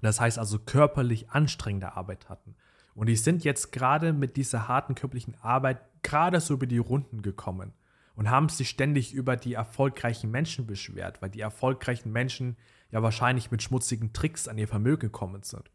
das 0.00 0.20
heißt 0.20 0.38
also 0.38 0.58
körperlich 0.58 1.30
anstrengende 1.30 1.96
Arbeit 1.96 2.28
hatten, 2.28 2.54
und 2.94 3.08
die 3.08 3.16
sind 3.16 3.44
jetzt 3.44 3.72
gerade 3.72 4.12
mit 4.12 4.36
dieser 4.36 4.68
harten 4.68 4.94
körperlichen 4.94 5.36
Arbeit 5.40 5.80
gerade 6.02 6.40
so 6.40 6.54
über 6.54 6.66
die 6.66 6.78
Runden 6.78 7.22
gekommen 7.22 7.72
und 8.14 8.30
haben 8.30 8.48
sich 8.48 8.68
ständig 8.68 9.14
über 9.14 9.36
die 9.36 9.54
erfolgreichen 9.54 10.30
Menschen 10.30 10.66
beschwert, 10.66 11.22
weil 11.22 11.30
die 11.30 11.40
erfolgreichen 11.40 12.12
Menschen 12.12 12.56
ja 12.90 13.02
wahrscheinlich 13.02 13.50
mit 13.50 13.62
schmutzigen 13.62 14.12
Tricks 14.12 14.48
an 14.48 14.58
ihr 14.58 14.68
Vermögen 14.68 15.00
gekommen 15.00 15.42
sind. 15.42 15.70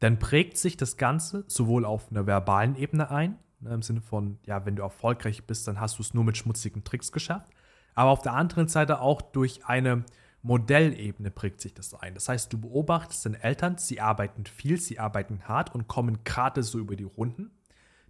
Dann 0.00 0.18
prägt 0.18 0.56
sich 0.56 0.76
das 0.76 0.96
Ganze 0.96 1.44
sowohl 1.48 1.84
auf 1.84 2.10
einer 2.10 2.26
verbalen 2.26 2.76
Ebene 2.76 3.10
ein, 3.10 3.38
ne, 3.60 3.74
im 3.74 3.82
Sinne 3.82 4.00
von, 4.00 4.38
ja, 4.44 4.64
wenn 4.64 4.76
du 4.76 4.82
erfolgreich 4.82 5.44
bist, 5.44 5.68
dann 5.68 5.80
hast 5.80 5.98
du 5.98 6.02
es 6.02 6.14
nur 6.14 6.24
mit 6.24 6.36
schmutzigen 6.36 6.84
Tricks 6.84 7.12
geschafft, 7.12 7.50
aber 7.94 8.10
auf 8.10 8.22
der 8.22 8.34
anderen 8.34 8.68
Seite 8.68 9.00
auch 9.00 9.20
durch 9.20 9.66
eine 9.66 10.04
Modellebene 10.48 11.30
prägt 11.30 11.60
sich 11.60 11.74
das 11.74 11.92
ein. 11.92 12.14
Das 12.14 12.30
heißt, 12.30 12.50
du 12.50 12.58
beobachtest 12.58 13.26
deine 13.26 13.42
Eltern, 13.42 13.76
sie 13.76 14.00
arbeiten 14.00 14.46
viel, 14.46 14.80
sie 14.80 14.98
arbeiten 14.98 15.42
hart 15.46 15.74
und 15.74 15.88
kommen 15.88 16.24
gerade 16.24 16.62
so 16.62 16.78
über 16.78 16.96
die 16.96 17.04
Runden. 17.04 17.50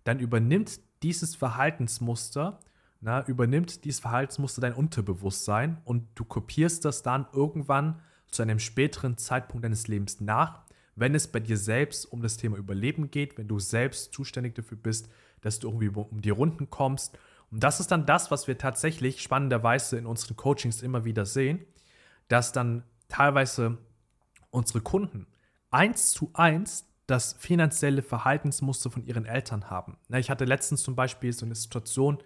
Dann 0.05 0.21
übernimmt 0.21 0.79
dieses 1.03 1.35
Verhaltensmuster, 1.35 2.61
na, 3.01 3.27
übernimmt 3.27 3.85
dieses 3.85 3.99
Verhaltensmuster 3.99 4.61
dein 4.61 4.73
Unterbewusstsein 4.73 5.79
und 5.85 6.07
du 6.15 6.25
kopierst 6.25 6.85
das 6.85 7.03
dann 7.03 7.27
irgendwann 7.33 8.01
zu 8.31 8.43
einem 8.43 8.61
späteren 8.61 9.19
Zeitpunkt 9.19 9.65
deines 9.65 9.89
Lebens 9.89 10.21
nach, 10.21 10.63
wenn 10.95 11.17
es 11.17 11.27
bei 11.27 11.41
dir 11.41 11.57
selbst 11.57 12.05
um 12.05 12.23
das 12.23 12.37
Thema 12.37 12.57
Überleben 12.57 13.11
geht, 13.11 13.37
wenn 13.37 13.49
du 13.49 13.59
selbst 13.59 14.13
zuständig 14.13 14.55
dafür 14.55 14.79
bist, 14.79 15.09
dass 15.41 15.59
du 15.59 15.67
irgendwie 15.67 15.89
um 15.89 16.21
die 16.21 16.31
Runden 16.31 16.71
kommst. 16.71 17.19
Und 17.51 17.65
das 17.65 17.81
ist 17.81 17.91
dann 17.91 18.07
das, 18.07 18.31
was 18.31 18.47
wir 18.47 18.59
tatsächlich 18.59 19.23
spannenderweise 19.23 19.99
in 19.99 20.07
unseren 20.07 20.37
Coachings 20.37 20.83
immer 20.83 21.05
wieder 21.05 21.27
sehen, 21.27 21.65
dass 22.29 22.53
dann 22.53 22.85
teilweise 23.09 23.79
unsere 24.51 24.81
Kunden 24.81 25.27
eins 25.71 26.13
zu 26.13 26.31
eins 26.35 26.87
das 27.07 27.33
finanzielle 27.33 28.03
Verhaltensmuster 28.03 28.91
von 28.91 29.05
ihren 29.05 29.25
Eltern 29.25 29.71
haben. 29.71 29.97
Ich 30.11 30.31
hatte 30.31 30.45
letztens 30.45 30.83
zum 30.83 30.95
Beispiel 30.95 31.33
so 31.33 31.47
eine 31.47 31.55
Situation 31.55 32.19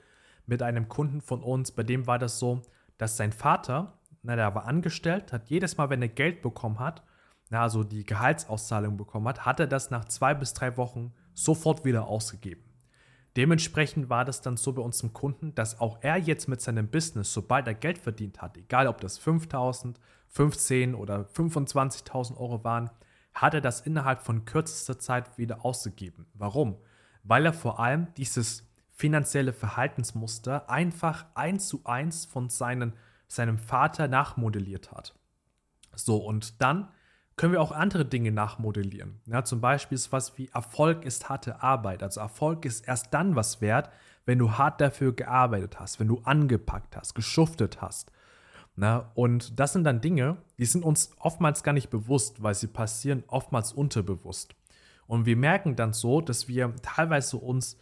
mit 0.45 0.61
einem 0.63 0.89
Kunden 0.89 1.21
von 1.21 1.41
uns, 1.43 1.71
bei 1.71 1.85
dem 1.85 2.07
war 2.09 2.19
das 2.19 2.41
so, 2.41 2.63
dass 2.99 3.17
sein 3.17 3.33
Vater, 3.33 3.99
na, 4.23 4.35
der 4.35 4.55
war 4.55 4.67
angestellt, 4.67 5.33
hat 5.33 5.49
jedes 5.49 5.77
Mal, 5.77 5.89
wenn 5.89 6.03
er 6.03 6.09
Geld 6.09 6.43
bekommen 6.43 6.81
hat, 6.81 7.05
na, 7.51 7.63
also 7.63 7.85
die 7.85 8.05
Gehaltsauszahlung 8.05 8.97
bekommen 8.97 9.29
hat, 9.29 9.47
hat 9.47 9.61
er 9.61 9.69
das 9.69 9.91
nach 9.91 10.07
zwei 10.07 10.35
bis 10.35 10.53
drei 10.53 10.77
Wochen 10.77 11.13
sofort 11.33 11.85
wieder 11.85 12.07
ausgegeben. 12.07 12.65
Dementsprechend 13.37 14.11
war 14.11 14.25
das 14.25 14.43
dann 14.43 14.57
so 14.57 14.73
bei 14.73 14.83
unserem 14.83 15.13
Kunden, 15.13 15.55
dass 15.55 15.81
auch 15.81 15.99
er 16.03 16.19
jetzt 16.19 16.49
mit 16.49 16.61
seinem 16.61 16.89
Business, 16.89 17.33
sobald 17.33 17.67
er 17.67 17.75
Geld 17.75 17.99
verdient 17.99 18.43
hat, 18.43 18.57
egal 18.59 18.87
ob 18.87 19.01
das 19.01 19.21
5.000, 19.21 19.95
15 20.29 20.95
oder 20.95 21.27
25.000 21.35 22.37
Euro 22.37 22.63
waren, 22.65 22.91
hat 23.35 23.55
er 23.55 23.63
das 23.63 23.81
innerhalb 23.81 24.23
von 24.23 24.45
kürzester 24.45 24.99
Zeit 24.99 25.39
wieder 25.39 25.65
ausgegeben. 25.65 26.27
Warum? 26.35 26.77
Weil 27.23 27.47
er 27.47 27.55
vor 27.55 27.81
allem 27.81 28.13
dieses 28.17 28.69
finanzielle 28.91 29.55
Verhaltensmuster 29.55 30.69
einfach 30.69 31.27
eins 31.35 31.69
zu 31.69 31.81
eins 31.85 32.27
von 32.27 32.51
seinen, 32.51 32.93
seinem 33.27 33.59
Vater 33.59 34.09
nachmodelliert 34.09 34.93
hat. 34.93 35.15
So, 35.95 36.19
und 36.19 36.61
dann 36.61 36.89
können 37.37 37.53
wir 37.53 37.63
auch 37.63 37.73
andere 37.73 38.05
Dinge 38.05 38.33
nachmodellieren. 38.33 39.21
Ja, 39.27 39.45
zum 39.45 39.61
Beispiel 39.61 39.97
ist 39.97 40.13
was 40.13 40.37
wie 40.39 40.49
Erfolg 40.49 41.05
ist 41.05 41.29
harte 41.29 41.63
Arbeit. 41.63 42.03
Also 42.03 42.21
Erfolg 42.21 42.65
ist 42.65 42.87
erst 42.87 43.13
dann 43.15 43.37
was 43.37 43.61
wert, 43.61 43.91
wenn 44.27 44.39
du 44.39 44.53
hart 44.53 44.81
dafür 44.81 45.15
gearbeitet 45.15 45.81
hast, 45.81 45.99
wenn 45.99 46.09
du 46.09 46.21
angepackt 46.25 46.97
hast, 46.97 47.15
geschuftet 47.15 47.81
hast. 47.81 48.13
Na, 48.75 49.11
und 49.15 49.59
das 49.61 49.75
sind 49.75 49.85
dann 49.85 50.01
Dinge, 50.01 50.39
die 50.59 50.65
sind 50.65 50.85
uns 50.85 51.11
oftmals 51.19 51.63
gar 51.63 51.73
nicht 51.73 51.91
bewusst, 51.91 52.43
weil 52.43 52.55
sie 52.55 52.69
passieren 52.69 53.25
oftmals 53.27 53.73
unterbewusst. 53.73 54.55
Und 55.07 55.27
wir 55.27 55.37
merken 55.37 55.77
dann 55.77 55.93
so, 55.93 56.21
dass 56.21 56.49
wir 56.49 56.75
teilweise 56.83 57.37
uns 57.37 57.77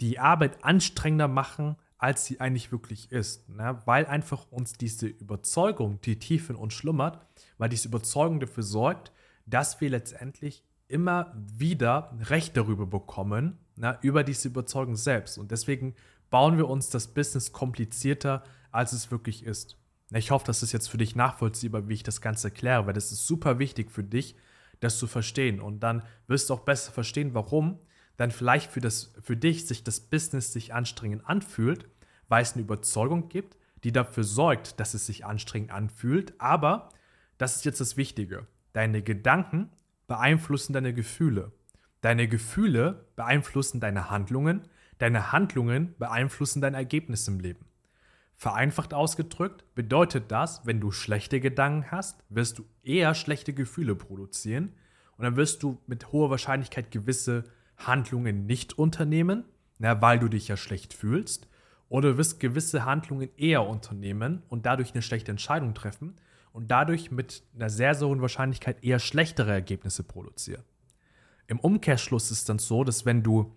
die 0.00 0.18
Arbeit 0.18 0.62
anstrengender 0.62 1.28
machen, 1.28 1.76
als 1.96 2.26
sie 2.26 2.40
eigentlich 2.40 2.72
wirklich 2.72 3.10
ist. 3.10 3.48
Ne? 3.48 3.80
Weil 3.86 4.04
einfach 4.06 4.50
uns 4.50 4.74
diese 4.74 5.06
Überzeugung, 5.06 6.00
die 6.02 6.18
tief 6.18 6.50
in 6.50 6.56
uns 6.56 6.74
schlummert, 6.74 7.24
weil 7.58 7.68
diese 7.68 7.88
Überzeugung 7.88 8.40
dafür 8.40 8.62
sorgt, 8.62 9.12
dass 9.46 9.80
wir 9.80 9.90
letztendlich 9.90 10.64
immer 10.88 11.32
wieder 11.36 12.16
Recht 12.20 12.56
darüber 12.56 12.86
bekommen, 12.86 13.58
na, 13.76 13.98
über 14.02 14.22
diese 14.24 14.48
Überzeugung 14.48 14.96
selbst. 14.96 15.38
Und 15.38 15.50
deswegen 15.50 15.94
bauen 16.30 16.56
wir 16.56 16.68
uns 16.68 16.90
das 16.90 17.08
Business 17.08 17.52
komplizierter, 17.52 18.42
als 18.70 18.92
es 18.92 19.10
wirklich 19.10 19.44
ist. 19.44 19.76
Ich 20.12 20.30
hoffe, 20.30 20.46
das 20.46 20.62
ist 20.62 20.72
jetzt 20.72 20.88
für 20.88 20.98
dich 20.98 21.16
nachvollziehbar, 21.16 21.88
wie 21.88 21.94
ich 21.94 22.02
das 22.02 22.20
Ganze 22.20 22.48
erkläre, 22.48 22.86
weil 22.86 22.92
das 22.92 23.12
ist 23.12 23.26
super 23.26 23.58
wichtig 23.58 23.90
für 23.90 24.04
dich, 24.04 24.36
das 24.80 24.98
zu 24.98 25.06
verstehen. 25.06 25.60
Und 25.60 25.80
dann 25.80 26.02
wirst 26.26 26.50
du 26.50 26.54
auch 26.54 26.60
besser 26.60 26.92
verstehen, 26.92 27.34
warum 27.34 27.78
dann 28.16 28.30
vielleicht 28.30 28.70
für, 28.70 28.80
das, 28.80 29.12
für 29.20 29.36
dich 29.36 29.66
sich 29.66 29.82
das 29.82 30.00
Business 30.00 30.52
sich 30.52 30.72
anstrengend 30.72 31.22
anfühlt, 31.26 31.88
weil 32.28 32.42
es 32.42 32.52
eine 32.52 32.62
Überzeugung 32.62 33.28
gibt, 33.28 33.56
die 33.82 33.92
dafür 33.92 34.24
sorgt, 34.24 34.78
dass 34.78 34.94
es 34.94 35.06
sich 35.06 35.24
anstrengend 35.24 35.72
anfühlt. 35.72 36.34
Aber, 36.38 36.90
das 37.38 37.56
ist 37.56 37.64
jetzt 37.64 37.80
das 37.80 37.96
Wichtige, 37.96 38.46
deine 38.72 39.02
Gedanken 39.02 39.70
beeinflussen 40.06 40.72
deine 40.72 40.92
Gefühle. 40.92 41.52
Deine 42.00 42.28
Gefühle 42.28 43.06
beeinflussen 43.16 43.80
deine 43.80 44.10
Handlungen. 44.10 44.68
Deine 44.98 45.32
Handlungen 45.32 45.94
beeinflussen 45.98 46.60
dein 46.60 46.74
Ergebnis 46.74 47.26
im 47.28 47.40
Leben. 47.40 47.64
Vereinfacht 48.36 48.92
ausgedrückt 48.92 49.64
bedeutet 49.74 50.30
das, 50.30 50.66
wenn 50.66 50.80
du 50.80 50.90
schlechte 50.90 51.40
Gedanken 51.40 51.90
hast, 51.90 52.22
wirst 52.28 52.58
du 52.58 52.66
eher 52.82 53.14
schlechte 53.14 53.54
Gefühle 53.54 53.94
produzieren 53.94 54.74
und 55.16 55.24
dann 55.24 55.36
wirst 55.36 55.62
du 55.62 55.78
mit 55.86 56.12
hoher 56.12 56.30
Wahrscheinlichkeit 56.30 56.90
gewisse 56.90 57.44
Handlungen 57.76 58.46
nicht 58.46 58.76
unternehmen, 58.76 59.44
na, 59.78 60.00
weil 60.02 60.18
du 60.18 60.28
dich 60.28 60.48
ja 60.48 60.56
schlecht 60.56 60.94
fühlst. 60.94 61.48
Oder 61.88 62.12
du 62.12 62.18
wirst 62.18 62.40
gewisse 62.40 62.84
Handlungen 62.84 63.28
eher 63.36 63.66
unternehmen 63.66 64.42
und 64.48 64.66
dadurch 64.66 64.92
eine 64.92 65.02
schlechte 65.02 65.30
Entscheidung 65.30 65.74
treffen 65.74 66.14
und 66.54 66.68
dadurch 66.70 67.10
mit 67.10 67.42
einer 67.56 67.68
sehr, 67.68 67.96
sehr 67.96 68.06
hohen 68.06 68.22
Wahrscheinlichkeit 68.22 68.82
eher 68.84 69.00
schlechtere 69.00 69.50
Ergebnisse 69.50 70.04
produzieren. 70.04 70.62
Im 71.48 71.58
Umkehrschluss 71.58 72.30
ist 72.30 72.38
es 72.38 72.44
dann 72.44 72.60
so, 72.60 72.84
dass 72.84 73.04
wenn 73.04 73.24
du 73.24 73.52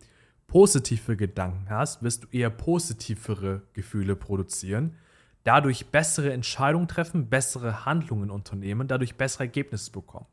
positive 0.48 1.16
Gedanken 1.16 1.70
hast, 1.70 2.02
wirst 2.02 2.24
du 2.24 2.28
eher 2.32 2.50
positivere 2.50 3.62
Gefühle 3.74 4.16
produzieren, 4.16 4.96
dadurch 5.44 5.92
bessere 5.92 6.34
Entscheidungen 6.34 6.88
treffen, 6.88 7.30
bessere 7.30 7.86
Handlungen 7.86 8.32
unternehmen, 8.32 8.88
dadurch 8.88 9.16
bessere 9.16 9.44
Ergebnisse 9.44 9.92
bekommen. 9.92 10.26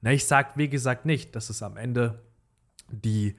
Na, 0.00 0.12
ich 0.12 0.24
sage, 0.24 0.50
wie 0.54 0.68
gesagt, 0.68 1.06
nicht, 1.06 1.34
dass 1.34 1.50
es 1.50 1.64
am 1.64 1.76
Ende 1.76 2.22
die 2.90 3.34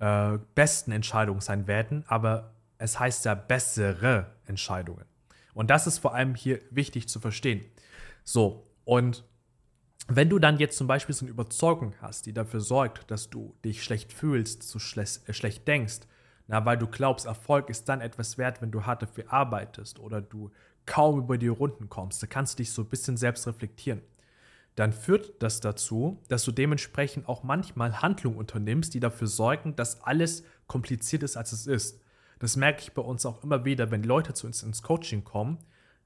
äh, 0.00 0.38
besten 0.54 0.92
Entscheidungen 0.92 1.40
sein 1.40 1.66
werden, 1.66 2.04
aber 2.08 2.52
es 2.76 3.00
heißt 3.00 3.24
ja 3.24 3.34
bessere 3.34 4.34
Entscheidungen. 4.44 5.06
Und 5.54 5.70
das 5.70 5.86
ist 5.86 5.98
vor 5.98 6.14
allem 6.14 6.34
hier 6.34 6.60
wichtig 6.70 7.08
zu 7.08 7.20
verstehen. 7.20 7.64
So, 8.28 8.66
und 8.84 9.24
wenn 10.06 10.28
du 10.28 10.38
dann 10.38 10.58
jetzt 10.58 10.76
zum 10.76 10.86
Beispiel 10.86 11.14
so 11.14 11.24
eine 11.24 11.30
Überzeugung 11.30 11.94
hast, 12.02 12.26
die 12.26 12.34
dafür 12.34 12.60
sorgt, 12.60 13.10
dass 13.10 13.30
du 13.30 13.54
dich 13.64 13.82
schlecht 13.82 14.12
fühlst, 14.12 14.62
so 14.62 14.78
schlecht, 14.78 15.26
äh, 15.28 15.32
schlecht 15.32 15.66
denkst, 15.66 16.00
na, 16.46 16.64
weil 16.66 16.76
du 16.76 16.86
glaubst, 16.86 17.24
Erfolg 17.24 17.70
ist 17.70 17.88
dann 17.88 18.02
etwas 18.02 18.36
wert, 18.36 18.60
wenn 18.60 18.70
du 18.70 18.84
hart 18.84 19.00
dafür 19.00 19.32
arbeitest 19.32 19.98
oder 19.98 20.20
du 20.20 20.50
kaum 20.84 21.20
über 21.20 21.38
die 21.38 21.48
Runden 21.48 21.88
kommst, 21.88 22.22
dann 22.22 22.28
kannst 22.28 22.54
du 22.54 22.56
dich 22.58 22.70
so 22.70 22.82
ein 22.82 22.88
bisschen 22.88 23.16
selbst 23.16 23.46
reflektieren 23.46 24.02
dann 24.78 24.92
führt 24.92 25.42
das 25.42 25.58
dazu, 25.58 26.22
dass 26.28 26.44
du 26.44 26.52
dementsprechend 26.52 27.28
auch 27.28 27.42
manchmal 27.42 28.00
Handlungen 28.00 28.38
unternimmst, 28.38 28.94
die 28.94 29.00
dafür 29.00 29.26
sorgen, 29.26 29.74
dass 29.74 30.02
alles 30.02 30.44
kompliziert 30.68 31.24
ist, 31.24 31.36
als 31.36 31.50
es 31.50 31.66
ist. 31.66 32.00
Das 32.38 32.54
merke 32.54 32.82
ich 32.82 32.92
bei 32.92 33.02
uns 33.02 33.26
auch 33.26 33.42
immer 33.42 33.64
wieder, 33.64 33.90
wenn 33.90 34.04
Leute 34.04 34.34
zu 34.34 34.46
uns 34.46 34.62
ins 34.62 34.82
Coaching 34.82 35.24
kommen, 35.24 35.58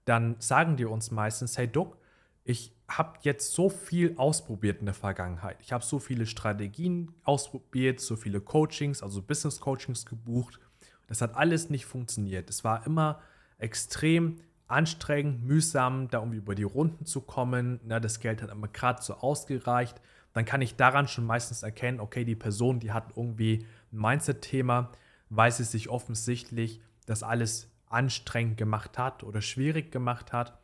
dann 0.07 0.37
sagen 0.39 0.79
die 0.79 0.87
uns 0.87 1.11
meistens, 1.11 1.59
hey 1.59 1.69
Duck, 1.69 1.99
ich 2.45 2.75
habe 2.89 3.19
jetzt 3.23 3.53
so 3.53 3.69
viel 3.69 4.15
ausprobiert 4.17 4.81
in 4.81 4.87
der 4.87 4.95
Vergangenheit. 4.95 5.57
Ich 5.61 5.73
habe 5.73 5.85
so 5.85 5.99
viele 5.99 6.27
Strategien 6.27 7.15
ausprobiert, 7.25 8.01
so 8.01 8.17
viele 8.17 8.41
Coachings, 8.41 9.03
also 9.03 9.23
Business 9.23 9.61
Coachings 9.61 10.05
gebucht. 10.07 10.59
Das 11.07 11.21
hat 11.21 11.37
alles 11.37 11.71
nicht 11.71 11.87
funktioniert. 11.87 12.51
Es 12.51 12.65
war 12.65 12.87
immer 12.87 13.21
extrem 13.59 14.41
anstrengend, 14.67 15.45
mühsam, 15.45 16.09
da 16.09 16.19
irgendwie 16.19 16.39
über 16.39 16.55
die 16.55 16.63
Runden 16.63 17.05
zu 17.05 17.21
kommen. 17.21 17.81
Na, 17.85 18.01
das 18.01 18.21
Geld 18.21 18.43
hat 18.43 18.51
immer 18.51 18.69
gerade 18.69 19.03
so 19.03 19.15
ausgereicht. 19.15 20.01
dann 20.33 20.47
kann 20.47 20.63
ich 20.63 20.77
daran 20.77 21.09
schon 21.09 21.27
meistens 21.27 21.63
erkennen, 21.63 22.01
okay, 22.01 22.25
die 22.25 22.35
Person, 22.35 22.81
die 22.81 22.93
hat 22.93 23.13
irgendwie 23.17 23.67
ein 23.93 23.99
Mindset-Thema, 23.99 24.91
weil 25.29 25.53
sie 25.53 25.65
sich 25.65 25.91
offensichtlich 25.91 26.81
das 27.05 27.23
alles 27.23 27.71
anstrengend 27.87 28.57
gemacht 28.57 28.97
hat 28.97 29.23
oder 29.25 29.43
schwierig 29.43 29.93
gemacht 29.93 30.33
hat. 30.33 30.59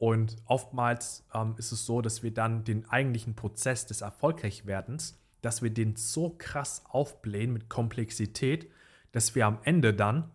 Und 0.00 0.38
oftmals 0.46 1.26
ähm, 1.34 1.56
ist 1.58 1.72
es 1.72 1.84
so, 1.84 2.00
dass 2.00 2.22
wir 2.22 2.32
dann 2.32 2.64
den 2.64 2.88
eigentlichen 2.88 3.34
Prozess 3.36 3.84
des 3.84 4.00
Erfolgreichwerdens, 4.00 5.20
dass 5.42 5.60
wir 5.60 5.68
den 5.68 5.94
so 5.94 6.34
krass 6.38 6.84
aufblähen 6.88 7.52
mit 7.52 7.68
Komplexität, 7.68 8.70
dass 9.12 9.34
wir 9.34 9.44
am 9.46 9.58
Ende 9.62 9.92
dann 9.92 10.30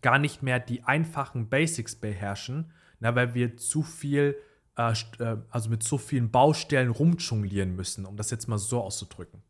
gar 0.00 0.20
nicht 0.20 0.44
mehr 0.44 0.60
die 0.60 0.84
einfachen 0.84 1.48
Basics 1.48 1.96
beherrschen, 1.96 2.70
na, 3.00 3.16
weil 3.16 3.34
wir 3.34 3.56
zu 3.56 3.82
viel, 3.82 4.36
äh, 4.78 4.92
äh 5.18 5.38
also 5.50 5.70
mit 5.70 5.82
so 5.82 5.98
vielen 5.98 6.30
Baustellen 6.30 6.90
rumjonglieren 6.90 7.74
müssen, 7.74 8.06
um 8.06 8.16
das 8.16 8.30
jetzt 8.30 8.46
mal 8.46 8.58
so 8.58 8.80
auszudrücken. 8.80 9.42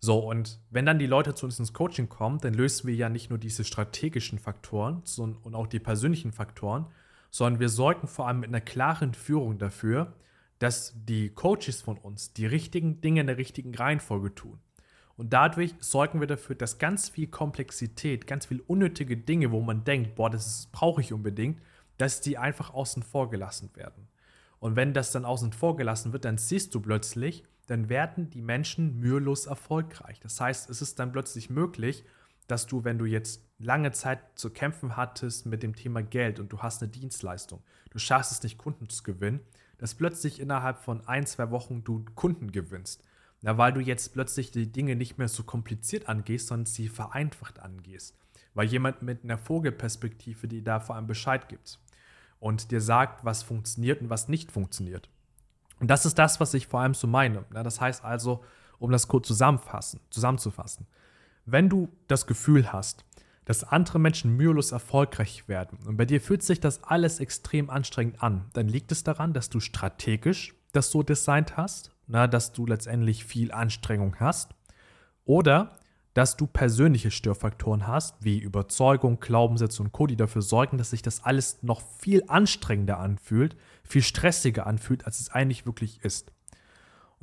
So, 0.00 0.18
und 0.18 0.58
wenn 0.70 0.84
dann 0.84 0.98
die 0.98 1.06
Leute 1.06 1.36
zu 1.36 1.46
uns 1.46 1.60
ins 1.60 1.72
Coaching 1.72 2.08
kommen, 2.08 2.40
dann 2.40 2.54
lösen 2.54 2.88
wir 2.88 2.94
ja 2.96 3.08
nicht 3.08 3.30
nur 3.30 3.38
diese 3.38 3.62
strategischen 3.62 4.40
Faktoren 4.40 5.02
sondern, 5.04 5.40
und 5.44 5.54
auch 5.54 5.68
die 5.68 5.78
persönlichen 5.78 6.32
Faktoren, 6.32 6.86
sondern 7.34 7.58
wir 7.58 7.68
sorgen 7.68 8.06
vor 8.06 8.28
allem 8.28 8.38
mit 8.38 8.50
einer 8.50 8.60
klaren 8.60 9.12
Führung 9.12 9.58
dafür, 9.58 10.12
dass 10.60 10.94
die 10.94 11.30
Coaches 11.30 11.82
von 11.82 11.98
uns 11.98 12.32
die 12.32 12.46
richtigen 12.46 13.00
Dinge 13.00 13.22
in 13.22 13.26
der 13.26 13.38
richtigen 13.38 13.74
Reihenfolge 13.74 14.36
tun. 14.36 14.60
Und 15.16 15.32
dadurch 15.32 15.74
sorgen 15.80 16.20
wir 16.20 16.28
dafür, 16.28 16.54
dass 16.54 16.78
ganz 16.78 17.08
viel 17.08 17.26
Komplexität, 17.26 18.28
ganz 18.28 18.46
viel 18.46 18.60
unnötige 18.68 19.16
Dinge, 19.16 19.50
wo 19.50 19.60
man 19.62 19.82
denkt, 19.82 20.14
boah, 20.14 20.30
das 20.30 20.68
brauche 20.70 21.00
ich 21.00 21.12
unbedingt, 21.12 21.60
dass 21.98 22.20
die 22.20 22.38
einfach 22.38 22.72
außen 22.72 23.02
vor 23.02 23.30
gelassen 23.30 23.70
werden. 23.74 24.06
Und 24.60 24.76
wenn 24.76 24.94
das 24.94 25.10
dann 25.10 25.24
außen 25.24 25.52
vor 25.52 25.76
gelassen 25.76 26.12
wird, 26.12 26.24
dann 26.26 26.38
siehst 26.38 26.72
du 26.72 26.78
plötzlich, 26.78 27.42
dann 27.66 27.88
werden 27.88 28.30
die 28.30 28.42
Menschen 28.42 29.00
mühelos 29.00 29.46
erfolgreich. 29.46 30.20
Das 30.20 30.40
heißt, 30.40 30.70
es 30.70 30.80
ist 30.80 31.00
dann 31.00 31.10
plötzlich 31.10 31.50
möglich, 31.50 32.04
dass 32.46 32.66
du, 32.66 32.84
wenn 32.84 32.98
du 32.98 33.04
jetzt 33.04 33.42
lange 33.58 33.92
Zeit 33.92 34.20
zu 34.34 34.50
kämpfen 34.50 34.96
hattest 34.96 35.46
mit 35.46 35.62
dem 35.62 35.74
Thema 35.74 36.02
Geld 36.02 36.38
und 36.40 36.52
du 36.52 36.58
hast 36.60 36.82
eine 36.82 36.90
Dienstleistung, 36.90 37.62
du 37.90 37.98
schaffst 37.98 38.32
es 38.32 38.42
nicht, 38.42 38.58
Kunden 38.58 38.88
zu 38.88 39.02
gewinnen, 39.02 39.40
dass 39.78 39.94
plötzlich 39.94 40.40
innerhalb 40.40 40.78
von 40.78 41.06
ein, 41.06 41.26
zwei 41.26 41.50
Wochen 41.50 41.84
du 41.84 42.04
Kunden 42.14 42.52
gewinnst. 42.52 43.02
Na, 43.42 43.58
weil 43.58 43.74
du 43.74 43.80
jetzt 43.80 44.14
plötzlich 44.14 44.50
die 44.50 44.72
Dinge 44.72 44.96
nicht 44.96 45.18
mehr 45.18 45.28
so 45.28 45.42
kompliziert 45.42 46.08
angehst, 46.08 46.46
sondern 46.46 46.64
sie 46.64 46.88
vereinfacht 46.88 47.58
angehst. 47.58 48.16
Weil 48.54 48.68
jemand 48.68 49.02
mit 49.02 49.22
einer 49.24 49.36
Vogelperspektive 49.36 50.48
dir 50.48 50.62
da 50.62 50.80
vor 50.80 50.96
allem 50.96 51.06
Bescheid 51.06 51.48
gibt 51.48 51.78
und 52.40 52.70
dir 52.70 52.80
sagt, 52.80 53.24
was 53.24 53.42
funktioniert 53.42 54.00
und 54.00 54.08
was 54.08 54.28
nicht 54.28 54.50
funktioniert. 54.50 55.10
Und 55.80 55.88
das 55.88 56.06
ist 56.06 56.18
das, 56.18 56.40
was 56.40 56.54
ich 56.54 56.68
vor 56.68 56.80
allem 56.80 56.94
so 56.94 57.06
meine. 57.06 57.44
Das 57.50 57.80
heißt 57.80 58.04
also, 58.04 58.42
um 58.78 58.90
das 58.90 59.08
kurz 59.08 59.26
zusammenfassen, 59.26 60.00
zusammenzufassen, 60.08 60.86
wenn 61.46 61.68
du 61.68 61.88
das 62.08 62.26
Gefühl 62.26 62.72
hast, 62.72 63.04
dass 63.44 63.64
andere 63.64 63.98
Menschen 63.98 64.36
mühelos 64.36 64.72
erfolgreich 64.72 65.48
werden 65.48 65.78
und 65.86 65.96
bei 65.96 66.06
dir 66.06 66.20
fühlt 66.20 66.42
sich 66.42 66.60
das 66.60 66.82
alles 66.82 67.20
extrem 67.20 67.70
anstrengend 67.70 68.22
an, 68.22 68.46
dann 68.54 68.68
liegt 68.68 68.90
es 68.92 69.04
daran, 69.04 69.32
dass 69.32 69.50
du 69.50 69.60
strategisch 69.60 70.54
das 70.72 70.90
so 70.90 71.02
designt 71.02 71.56
hast, 71.56 71.92
na, 72.06 72.26
dass 72.26 72.52
du 72.52 72.66
letztendlich 72.66 73.24
viel 73.24 73.52
Anstrengung 73.52 74.16
hast 74.18 74.54
oder 75.24 75.78
dass 76.14 76.36
du 76.36 76.46
persönliche 76.46 77.10
Störfaktoren 77.10 77.88
hast, 77.88 78.24
wie 78.24 78.38
Überzeugung, 78.38 79.18
Glaubenssätze 79.18 79.82
und 79.82 79.90
Co., 79.90 80.06
die 80.06 80.16
dafür 80.16 80.42
sorgen, 80.42 80.78
dass 80.78 80.90
sich 80.90 81.02
das 81.02 81.24
alles 81.24 81.62
noch 81.62 81.82
viel 81.98 82.22
anstrengender 82.28 82.98
anfühlt, 82.98 83.56
viel 83.82 84.02
stressiger 84.02 84.66
anfühlt, 84.66 85.06
als 85.06 85.18
es 85.18 85.30
eigentlich 85.30 85.66
wirklich 85.66 86.04
ist. 86.04 86.32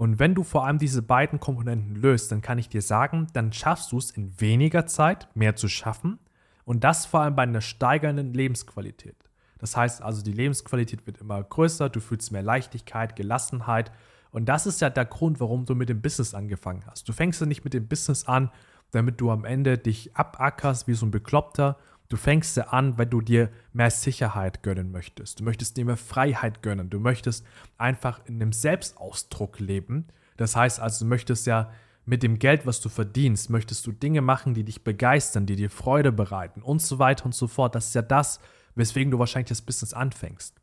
Und 0.02 0.18
wenn 0.18 0.34
du 0.34 0.42
vor 0.42 0.66
allem 0.66 0.80
diese 0.80 1.04
beiden 1.04 1.40
Komponenten 1.40 1.94
löst, 1.94 2.32
dann 2.32 2.42
kann 2.42 2.58
ich 2.58 2.68
dir 2.68 2.82
sagen, 2.82 3.28
dann 3.34 3.54
schaffst 3.54 3.92
du 3.92 4.00
es 4.00 4.10
in 4.10 4.42
weniger 4.42 4.88
Zeit 4.88 5.28
mehr 5.36 5.56
zu 5.56 5.68
schaffen 5.68 6.18
und 6.66 6.84
das 6.84 7.06
vor 7.06 7.20
allem 7.20 7.36
bei 7.36 7.44
einer 7.44 7.62
steigenden 7.62 8.34
Lebensqualität. 8.34 9.30
Das 9.60 9.78
heißt 9.78 10.02
also, 10.02 10.24
die 10.24 10.32
Lebensqualität 10.32 11.06
wird 11.06 11.20
immer 11.20 11.44
größer, 11.44 11.90
du 11.90 12.00
fühlst 12.00 12.32
mehr 12.32 12.42
Leichtigkeit, 12.42 13.16
Gelassenheit 13.16 13.92
und 14.32 14.50
das 14.50 14.66
ist 14.66 14.82
ja 14.82 14.90
der 14.90 15.06
Grund, 15.06 15.40
warum 15.40 15.66
du 15.66 15.76
mit 15.76 15.88
dem 15.88 16.02
Business 16.02 16.34
angefangen 16.34 16.82
hast. 16.88 17.08
Du 17.08 17.14
fängst 17.14 17.40
ja 17.40 17.46
nicht 17.46 17.64
mit 17.64 17.76
dem 17.76 17.88
Business 17.88 18.26
an, 18.26 18.50
damit 18.90 19.22
du 19.22 19.30
am 19.30 19.46
Ende 19.46 19.78
dich 19.78 20.16
abackerst 20.16 20.88
wie 20.88 20.96
so 20.96 21.06
ein 21.06 21.12
Bekloppter. 21.12 21.78
Du 22.12 22.18
fängst 22.18 22.58
ja 22.58 22.66
an, 22.66 22.98
weil 22.98 23.06
du 23.06 23.22
dir 23.22 23.50
mehr 23.72 23.90
Sicherheit 23.90 24.64
gönnen 24.64 24.92
möchtest. 24.92 25.40
Du 25.40 25.46
möchtest 25.46 25.78
dir 25.78 25.86
mehr 25.86 25.96
Freiheit 25.96 26.62
gönnen. 26.62 26.90
Du 26.90 27.00
möchtest 27.00 27.46
einfach 27.78 28.20
in 28.26 28.36
einem 28.36 28.52
Selbstausdruck 28.52 29.62
leben. 29.62 30.08
Das 30.36 30.58
heißt 30.58 30.82
also, 30.82 31.06
du 31.06 31.10
möchtest 31.10 31.48
ja 31.48 31.72
mit 32.04 32.22
dem 32.22 32.38
Geld, 32.38 32.66
was 32.66 32.82
du 32.82 32.90
verdienst, 32.90 33.50
möchtest 33.50 33.88
du 33.88 33.94
Dinge 33.94 34.20
machen, 34.20 34.54
die 34.54 34.66
dich 34.66 34.84
begeistern, 34.84 35.46
die 35.46 35.56
dir 35.56 35.70
Freude 35.70 36.12
bereiten 36.12 36.62
und 36.62 36.82
so 36.82 37.00
weiter 37.00 37.24
und 37.24 37.34
so 37.34 37.48
fort. 37.48 37.76
Das 37.76 37.88
ist 37.88 37.96
ja 37.96 38.02
das, 38.02 38.42
weswegen 38.76 39.10
du 39.12 39.18
wahrscheinlich 39.18 39.48
das 39.48 39.62
Business 39.62 39.94
anfängst. 39.94 40.60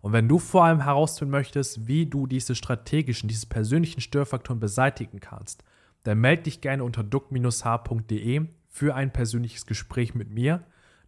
Und 0.00 0.12
wenn 0.12 0.28
du 0.28 0.38
vor 0.38 0.62
allem 0.62 0.84
herausfinden 0.84 1.32
möchtest, 1.32 1.88
wie 1.88 2.06
du 2.06 2.28
diese 2.28 2.54
strategischen, 2.54 3.28
diese 3.28 3.48
persönlichen 3.48 4.00
Störfaktoren 4.00 4.60
beseitigen 4.60 5.18
kannst, 5.18 5.64
dann 6.04 6.20
melde 6.20 6.44
dich 6.44 6.60
gerne 6.60 6.84
unter 6.84 7.02
duck-h.de 7.02 8.46
für 8.68 8.94
ein 8.94 9.12
persönliches 9.12 9.66
Gespräch 9.66 10.14
mit 10.14 10.30
mir. 10.30 10.62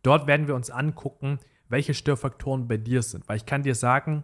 Dort 0.06 0.28
werden 0.28 0.46
wir 0.46 0.54
uns 0.54 0.70
angucken, 0.70 1.40
welche 1.68 1.92
Störfaktoren 1.92 2.68
bei 2.68 2.76
dir 2.76 3.02
sind. 3.02 3.28
Weil 3.28 3.38
ich 3.38 3.44
kann 3.44 3.64
dir 3.64 3.74
sagen, 3.74 4.22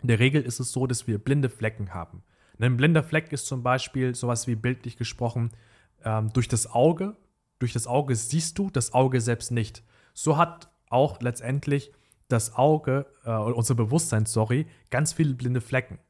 in 0.00 0.08
der 0.08 0.18
Regel 0.18 0.42
ist 0.42 0.58
es 0.58 0.72
so, 0.72 0.88
dass 0.88 1.06
wir 1.06 1.22
blinde 1.22 1.48
Flecken 1.48 1.94
haben. 1.94 2.24
Ein 2.58 2.76
blinder 2.76 3.04
Fleck 3.04 3.32
ist 3.32 3.46
zum 3.46 3.62
Beispiel 3.62 4.16
sowas 4.16 4.48
wie 4.48 4.56
bildlich 4.56 4.96
gesprochen 4.96 5.52
ähm, 6.04 6.32
durch 6.32 6.48
das 6.48 6.72
Auge. 6.72 7.16
Durch 7.60 7.72
das 7.72 7.86
Auge 7.86 8.16
siehst 8.16 8.58
du, 8.58 8.68
das 8.70 8.94
Auge 8.94 9.20
selbst 9.20 9.52
nicht. 9.52 9.84
So 10.12 10.38
hat 10.38 10.72
auch 10.90 11.20
letztendlich 11.20 11.92
das 12.26 12.56
Auge, 12.56 13.06
äh, 13.24 13.30
unser 13.30 13.76
Bewusstsein, 13.76 14.26
sorry, 14.26 14.66
ganz 14.90 15.12
viele 15.12 15.34
blinde 15.34 15.60
Flecken 15.60 16.00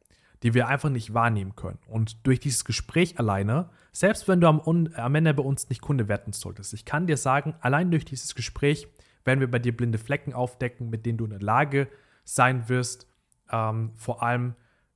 die 0.42 0.54
wir 0.54 0.68
einfach 0.68 0.90
nicht 0.90 1.14
wahrnehmen 1.14 1.54
können. 1.54 1.78
Und 1.86 2.26
durch 2.26 2.40
dieses 2.40 2.64
Gespräch 2.64 3.18
alleine, 3.18 3.70
selbst 3.92 4.26
wenn 4.26 4.40
du 4.40 4.48
am, 4.48 4.60
am 4.60 5.14
Ende 5.14 5.34
bei 5.34 5.42
uns 5.42 5.68
nicht 5.68 5.80
Kunde 5.80 6.08
werden 6.08 6.32
solltest, 6.32 6.74
ich 6.74 6.84
kann 6.84 7.06
dir 7.06 7.16
sagen, 7.16 7.54
allein 7.60 7.90
durch 7.90 8.04
dieses 8.04 8.34
Gespräch 8.34 8.88
werden 9.24 9.40
wir 9.40 9.50
bei 9.50 9.58
dir 9.58 9.76
blinde 9.76 9.98
Flecken 9.98 10.32
aufdecken, 10.32 10.90
mit 10.90 11.06
denen 11.06 11.18
du 11.18 11.24
in 11.24 11.30
der 11.30 11.40
Lage 11.40 11.88
sein 12.24 12.68
wirst, 12.68 13.06
ähm, 13.50 13.92
vor 13.96 14.22
allem 14.22 14.54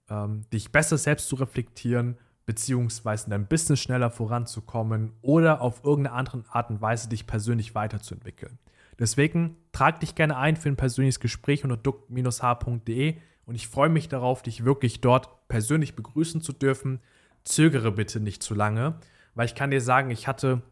ähm, 0.08 0.48
dich 0.52 0.72
besser 0.72 0.98
selbst 0.98 1.28
zu 1.28 1.36
reflektieren, 1.36 2.16
beziehungsweise 2.44 3.26
in 3.26 3.30
deinem 3.30 3.46
Business 3.46 3.80
schneller 3.80 4.10
voranzukommen 4.10 5.12
oder 5.20 5.60
auf 5.60 5.84
irgendeine 5.84 6.16
andere 6.16 6.44
Art 6.50 6.70
und 6.70 6.80
Weise 6.80 7.08
dich 7.08 7.26
persönlich 7.26 7.74
weiterzuentwickeln. 7.74 8.58
Deswegen 8.98 9.56
trag 9.72 10.00
dich 10.00 10.14
gerne 10.14 10.36
ein 10.36 10.56
für 10.56 10.68
ein 10.68 10.76
persönliches 10.76 11.20
Gespräch 11.20 11.64
unter 11.64 11.76
duck-h.de 11.76 13.16
und 13.44 13.54
ich 13.54 13.68
freue 13.68 13.88
mich 13.88 14.08
darauf, 14.08 14.42
dich 14.42 14.64
wirklich 14.64 15.00
dort 15.00 15.48
persönlich 15.48 15.96
begrüßen 15.96 16.40
zu 16.40 16.52
dürfen. 16.52 17.00
Zögere 17.44 17.92
bitte 17.92 18.20
nicht 18.20 18.42
zu 18.42 18.54
lange, 18.54 18.98
weil 19.34 19.46
ich 19.46 19.54
kann 19.54 19.70
dir 19.70 19.80
sagen, 19.80 20.10
ich 20.10 20.26
hatte 20.26 20.62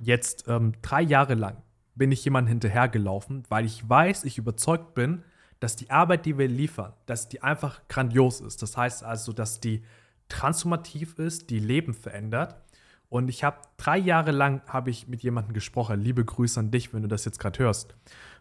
jetzt 0.00 0.46
ähm, 0.48 0.72
drei 0.82 1.02
Jahre 1.02 1.34
lang 1.34 1.62
bin 1.96 2.12
ich 2.12 2.24
jemandem 2.24 2.50
hinterhergelaufen, 2.50 3.42
weil 3.48 3.64
ich 3.64 3.88
weiß, 3.88 4.24
ich 4.24 4.38
überzeugt 4.38 4.94
bin, 4.94 5.24
dass 5.58 5.76
die 5.76 5.90
Arbeit, 5.90 6.26
die 6.26 6.38
wir 6.38 6.48
liefern, 6.48 6.92
dass 7.06 7.28
die 7.28 7.42
einfach 7.42 7.80
grandios 7.88 8.40
ist. 8.40 8.62
Das 8.62 8.76
heißt 8.76 9.02
also, 9.02 9.32
dass 9.32 9.60
die 9.60 9.82
transformativ 10.28 11.18
ist, 11.18 11.50
die 11.50 11.58
Leben 11.58 11.94
verändert. 11.94 12.56
Und 13.08 13.28
ich 13.28 13.44
habe 13.44 13.58
drei 13.76 13.96
Jahre 13.96 14.32
lang 14.32 14.60
habe 14.66 14.90
ich 14.90 15.08
mit 15.08 15.22
jemandem 15.22 15.54
gesprochen. 15.54 16.00
Liebe 16.00 16.24
Grüße 16.24 16.60
an 16.60 16.70
dich, 16.70 16.92
wenn 16.92 17.02
du 17.02 17.08
das 17.08 17.24
jetzt 17.24 17.38
gerade 17.38 17.60
hörst. 17.60 17.94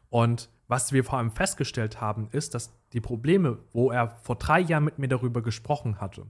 Und 0.10 0.50
was 0.68 0.92
wir 0.92 1.04
vor 1.04 1.20
allem 1.20 1.32
festgestellt 1.32 2.02
haben, 2.02 2.28
ist, 2.32 2.56
dass 2.56 2.74
die 2.94 3.02
Probleme, 3.02 3.60
wo 3.72 3.92
er 3.92 4.10
vor 4.24 4.36
drei 4.36 4.60
Jahren 4.60 4.84
mit 4.84 5.00
mir 5.00 5.08
darüber 5.08 5.42
gesprochen 5.42 6.02
hatte, 6.02 6.26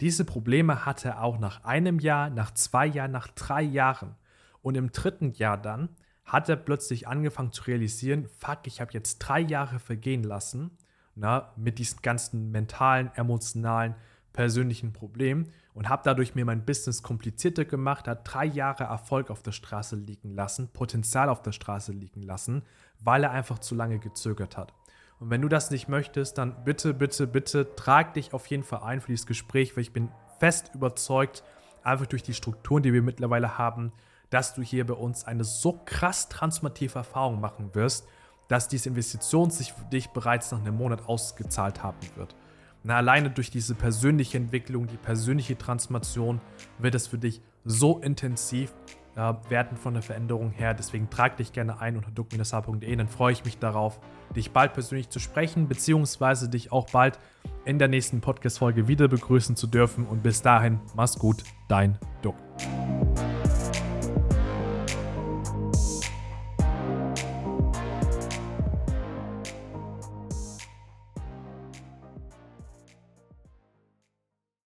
diese 0.00 0.24
Probleme 0.24 0.84
hatte 0.84 1.08
er 1.08 1.22
auch 1.22 1.38
nach 1.38 1.64
einem 1.64 2.00
Jahr, 2.00 2.28
nach 2.28 2.52
zwei 2.52 2.86
Jahren, 2.86 3.12
nach 3.12 3.28
drei 3.28 3.62
Jahren. 3.62 4.14
Und 4.60 4.76
im 4.76 4.92
dritten 4.92 5.32
Jahr 5.32 5.56
dann 5.56 5.88
hat 6.26 6.48
er 6.48 6.56
plötzlich 6.56 7.08
angefangen 7.08 7.52
zu 7.52 7.64
realisieren, 7.64 8.28
fuck, 8.38 8.66
ich 8.66 8.80
habe 8.80 8.92
jetzt 8.92 9.18
drei 9.18 9.40
Jahre 9.40 9.78
vergehen 9.78 10.24
lassen, 10.24 10.76
na, 11.14 11.52
mit 11.56 11.78
diesen 11.78 12.02
ganzen 12.02 12.50
mentalen, 12.50 13.10
emotionalen, 13.14 13.94
persönlichen 14.32 14.92
Problemen 14.92 15.50
und 15.72 15.88
habe 15.88 16.02
dadurch 16.04 16.34
mir 16.34 16.44
mein 16.44 16.64
Business 16.64 17.02
komplizierter 17.02 17.64
gemacht, 17.64 18.06
hat 18.06 18.20
drei 18.24 18.44
Jahre 18.44 18.84
Erfolg 18.84 19.30
auf 19.30 19.42
der 19.42 19.52
Straße 19.52 19.96
liegen 19.96 20.34
lassen, 20.34 20.68
Potenzial 20.72 21.28
auf 21.28 21.42
der 21.42 21.52
Straße 21.52 21.92
liegen 21.92 22.22
lassen, 22.22 22.62
weil 23.00 23.24
er 23.24 23.30
einfach 23.30 23.60
zu 23.60 23.74
lange 23.74 23.98
gezögert 23.98 24.56
hat. 24.56 24.74
Und 25.18 25.30
wenn 25.30 25.40
du 25.40 25.48
das 25.48 25.70
nicht 25.70 25.88
möchtest, 25.88 26.36
dann 26.36 26.64
bitte, 26.64 26.92
bitte, 26.92 27.26
bitte 27.26 27.74
trag 27.76 28.12
dich 28.14 28.34
auf 28.34 28.46
jeden 28.48 28.62
Fall 28.62 28.82
ein 28.82 29.00
für 29.00 29.08
dieses 29.08 29.26
Gespräch, 29.26 29.74
weil 29.74 29.82
ich 29.82 29.92
bin 29.92 30.10
fest 30.38 30.72
überzeugt, 30.74 31.42
einfach 31.82 32.06
durch 32.06 32.22
die 32.22 32.34
Strukturen, 32.34 32.82
die 32.82 32.92
wir 32.92 33.02
mittlerweile 33.02 33.56
haben, 33.56 33.92
dass 34.36 34.52
du 34.52 34.60
hier 34.60 34.86
bei 34.86 34.92
uns 34.92 35.24
eine 35.24 35.44
so 35.44 35.80
krass 35.86 36.28
transformative 36.28 36.98
Erfahrung 36.98 37.40
machen 37.40 37.70
wirst, 37.72 38.06
dass 38.48 38.68
diese 38.68 38.90
Investition 38.90 39.50
sich 39.50 39.72
für 39.72 39.86
dich 39.86 40.10
bereits 40.10 40.52
nach 40.52 40.60
einem 40.60 40.76
Monat 40.76 41.08
ausgezahlt 41.08 41.82
haben 41.82 41.96
wird. 42.16 42.36
Na, 42.82 42.96
alleine 42.96 43.30
durch 43.30 43.50
diese 43.50 43.74
persönliche 43.74 44.36
Entwicklung, 44.36 44.88
die 44.88 44.98
persönliche 44.98 45.56
Transformation 45.56 46.42
wird 46.78 46.94
es 46.94 47.06
für 47.06 47.16
dich 47.16 47.40
so 47.64 47.98
intensiv 48.00 48.74
äh, 49.14 49.32
werden 49.48 49.78
von 49.78 49.94
der 49.94 50.02
Veränderung 50.02 50.50
her. 50.50 50.74
Deswegen 50.74 51.08
trag 51.08 51.38
dich 51.38 51.54
gerne 51.54 51.80
ein 51.80 51.96
unter 51.96 52.10
duck-h.de. 52.10 52.94
Dann 52.94 53.08
freue 53.08 53.32
ich 53.32 53.42
mich 53.42 53.56
darauf, 53.56 54.00
dich 54.36 54.50
bald 54.50 54.74
persönlich 54.74 55.08
zu 55.08 55.18
sprechen, 55.18 55.66
beziehungsweise 55.66 56.50
dich 56.50 56.72
auch 56.72 56.90
bald 56.90 57.18
in 57.64 57.78
der 57.78 57.88
nächsten 57.88 58.20
Podcast-Folge 58.20 58.86
wieder 58.86 59.08
begrüßen 59.08 59.56
zu 59.56 59.66
dürfen. 59.66 60.04
Und 60.06 60.22
bis 60.22 60.42
dahin, 60.42 60.78
mach's 60.94 61.18
gut, 61.18 61.42
dein 61.68 61.98
Duck. 62.20 62.36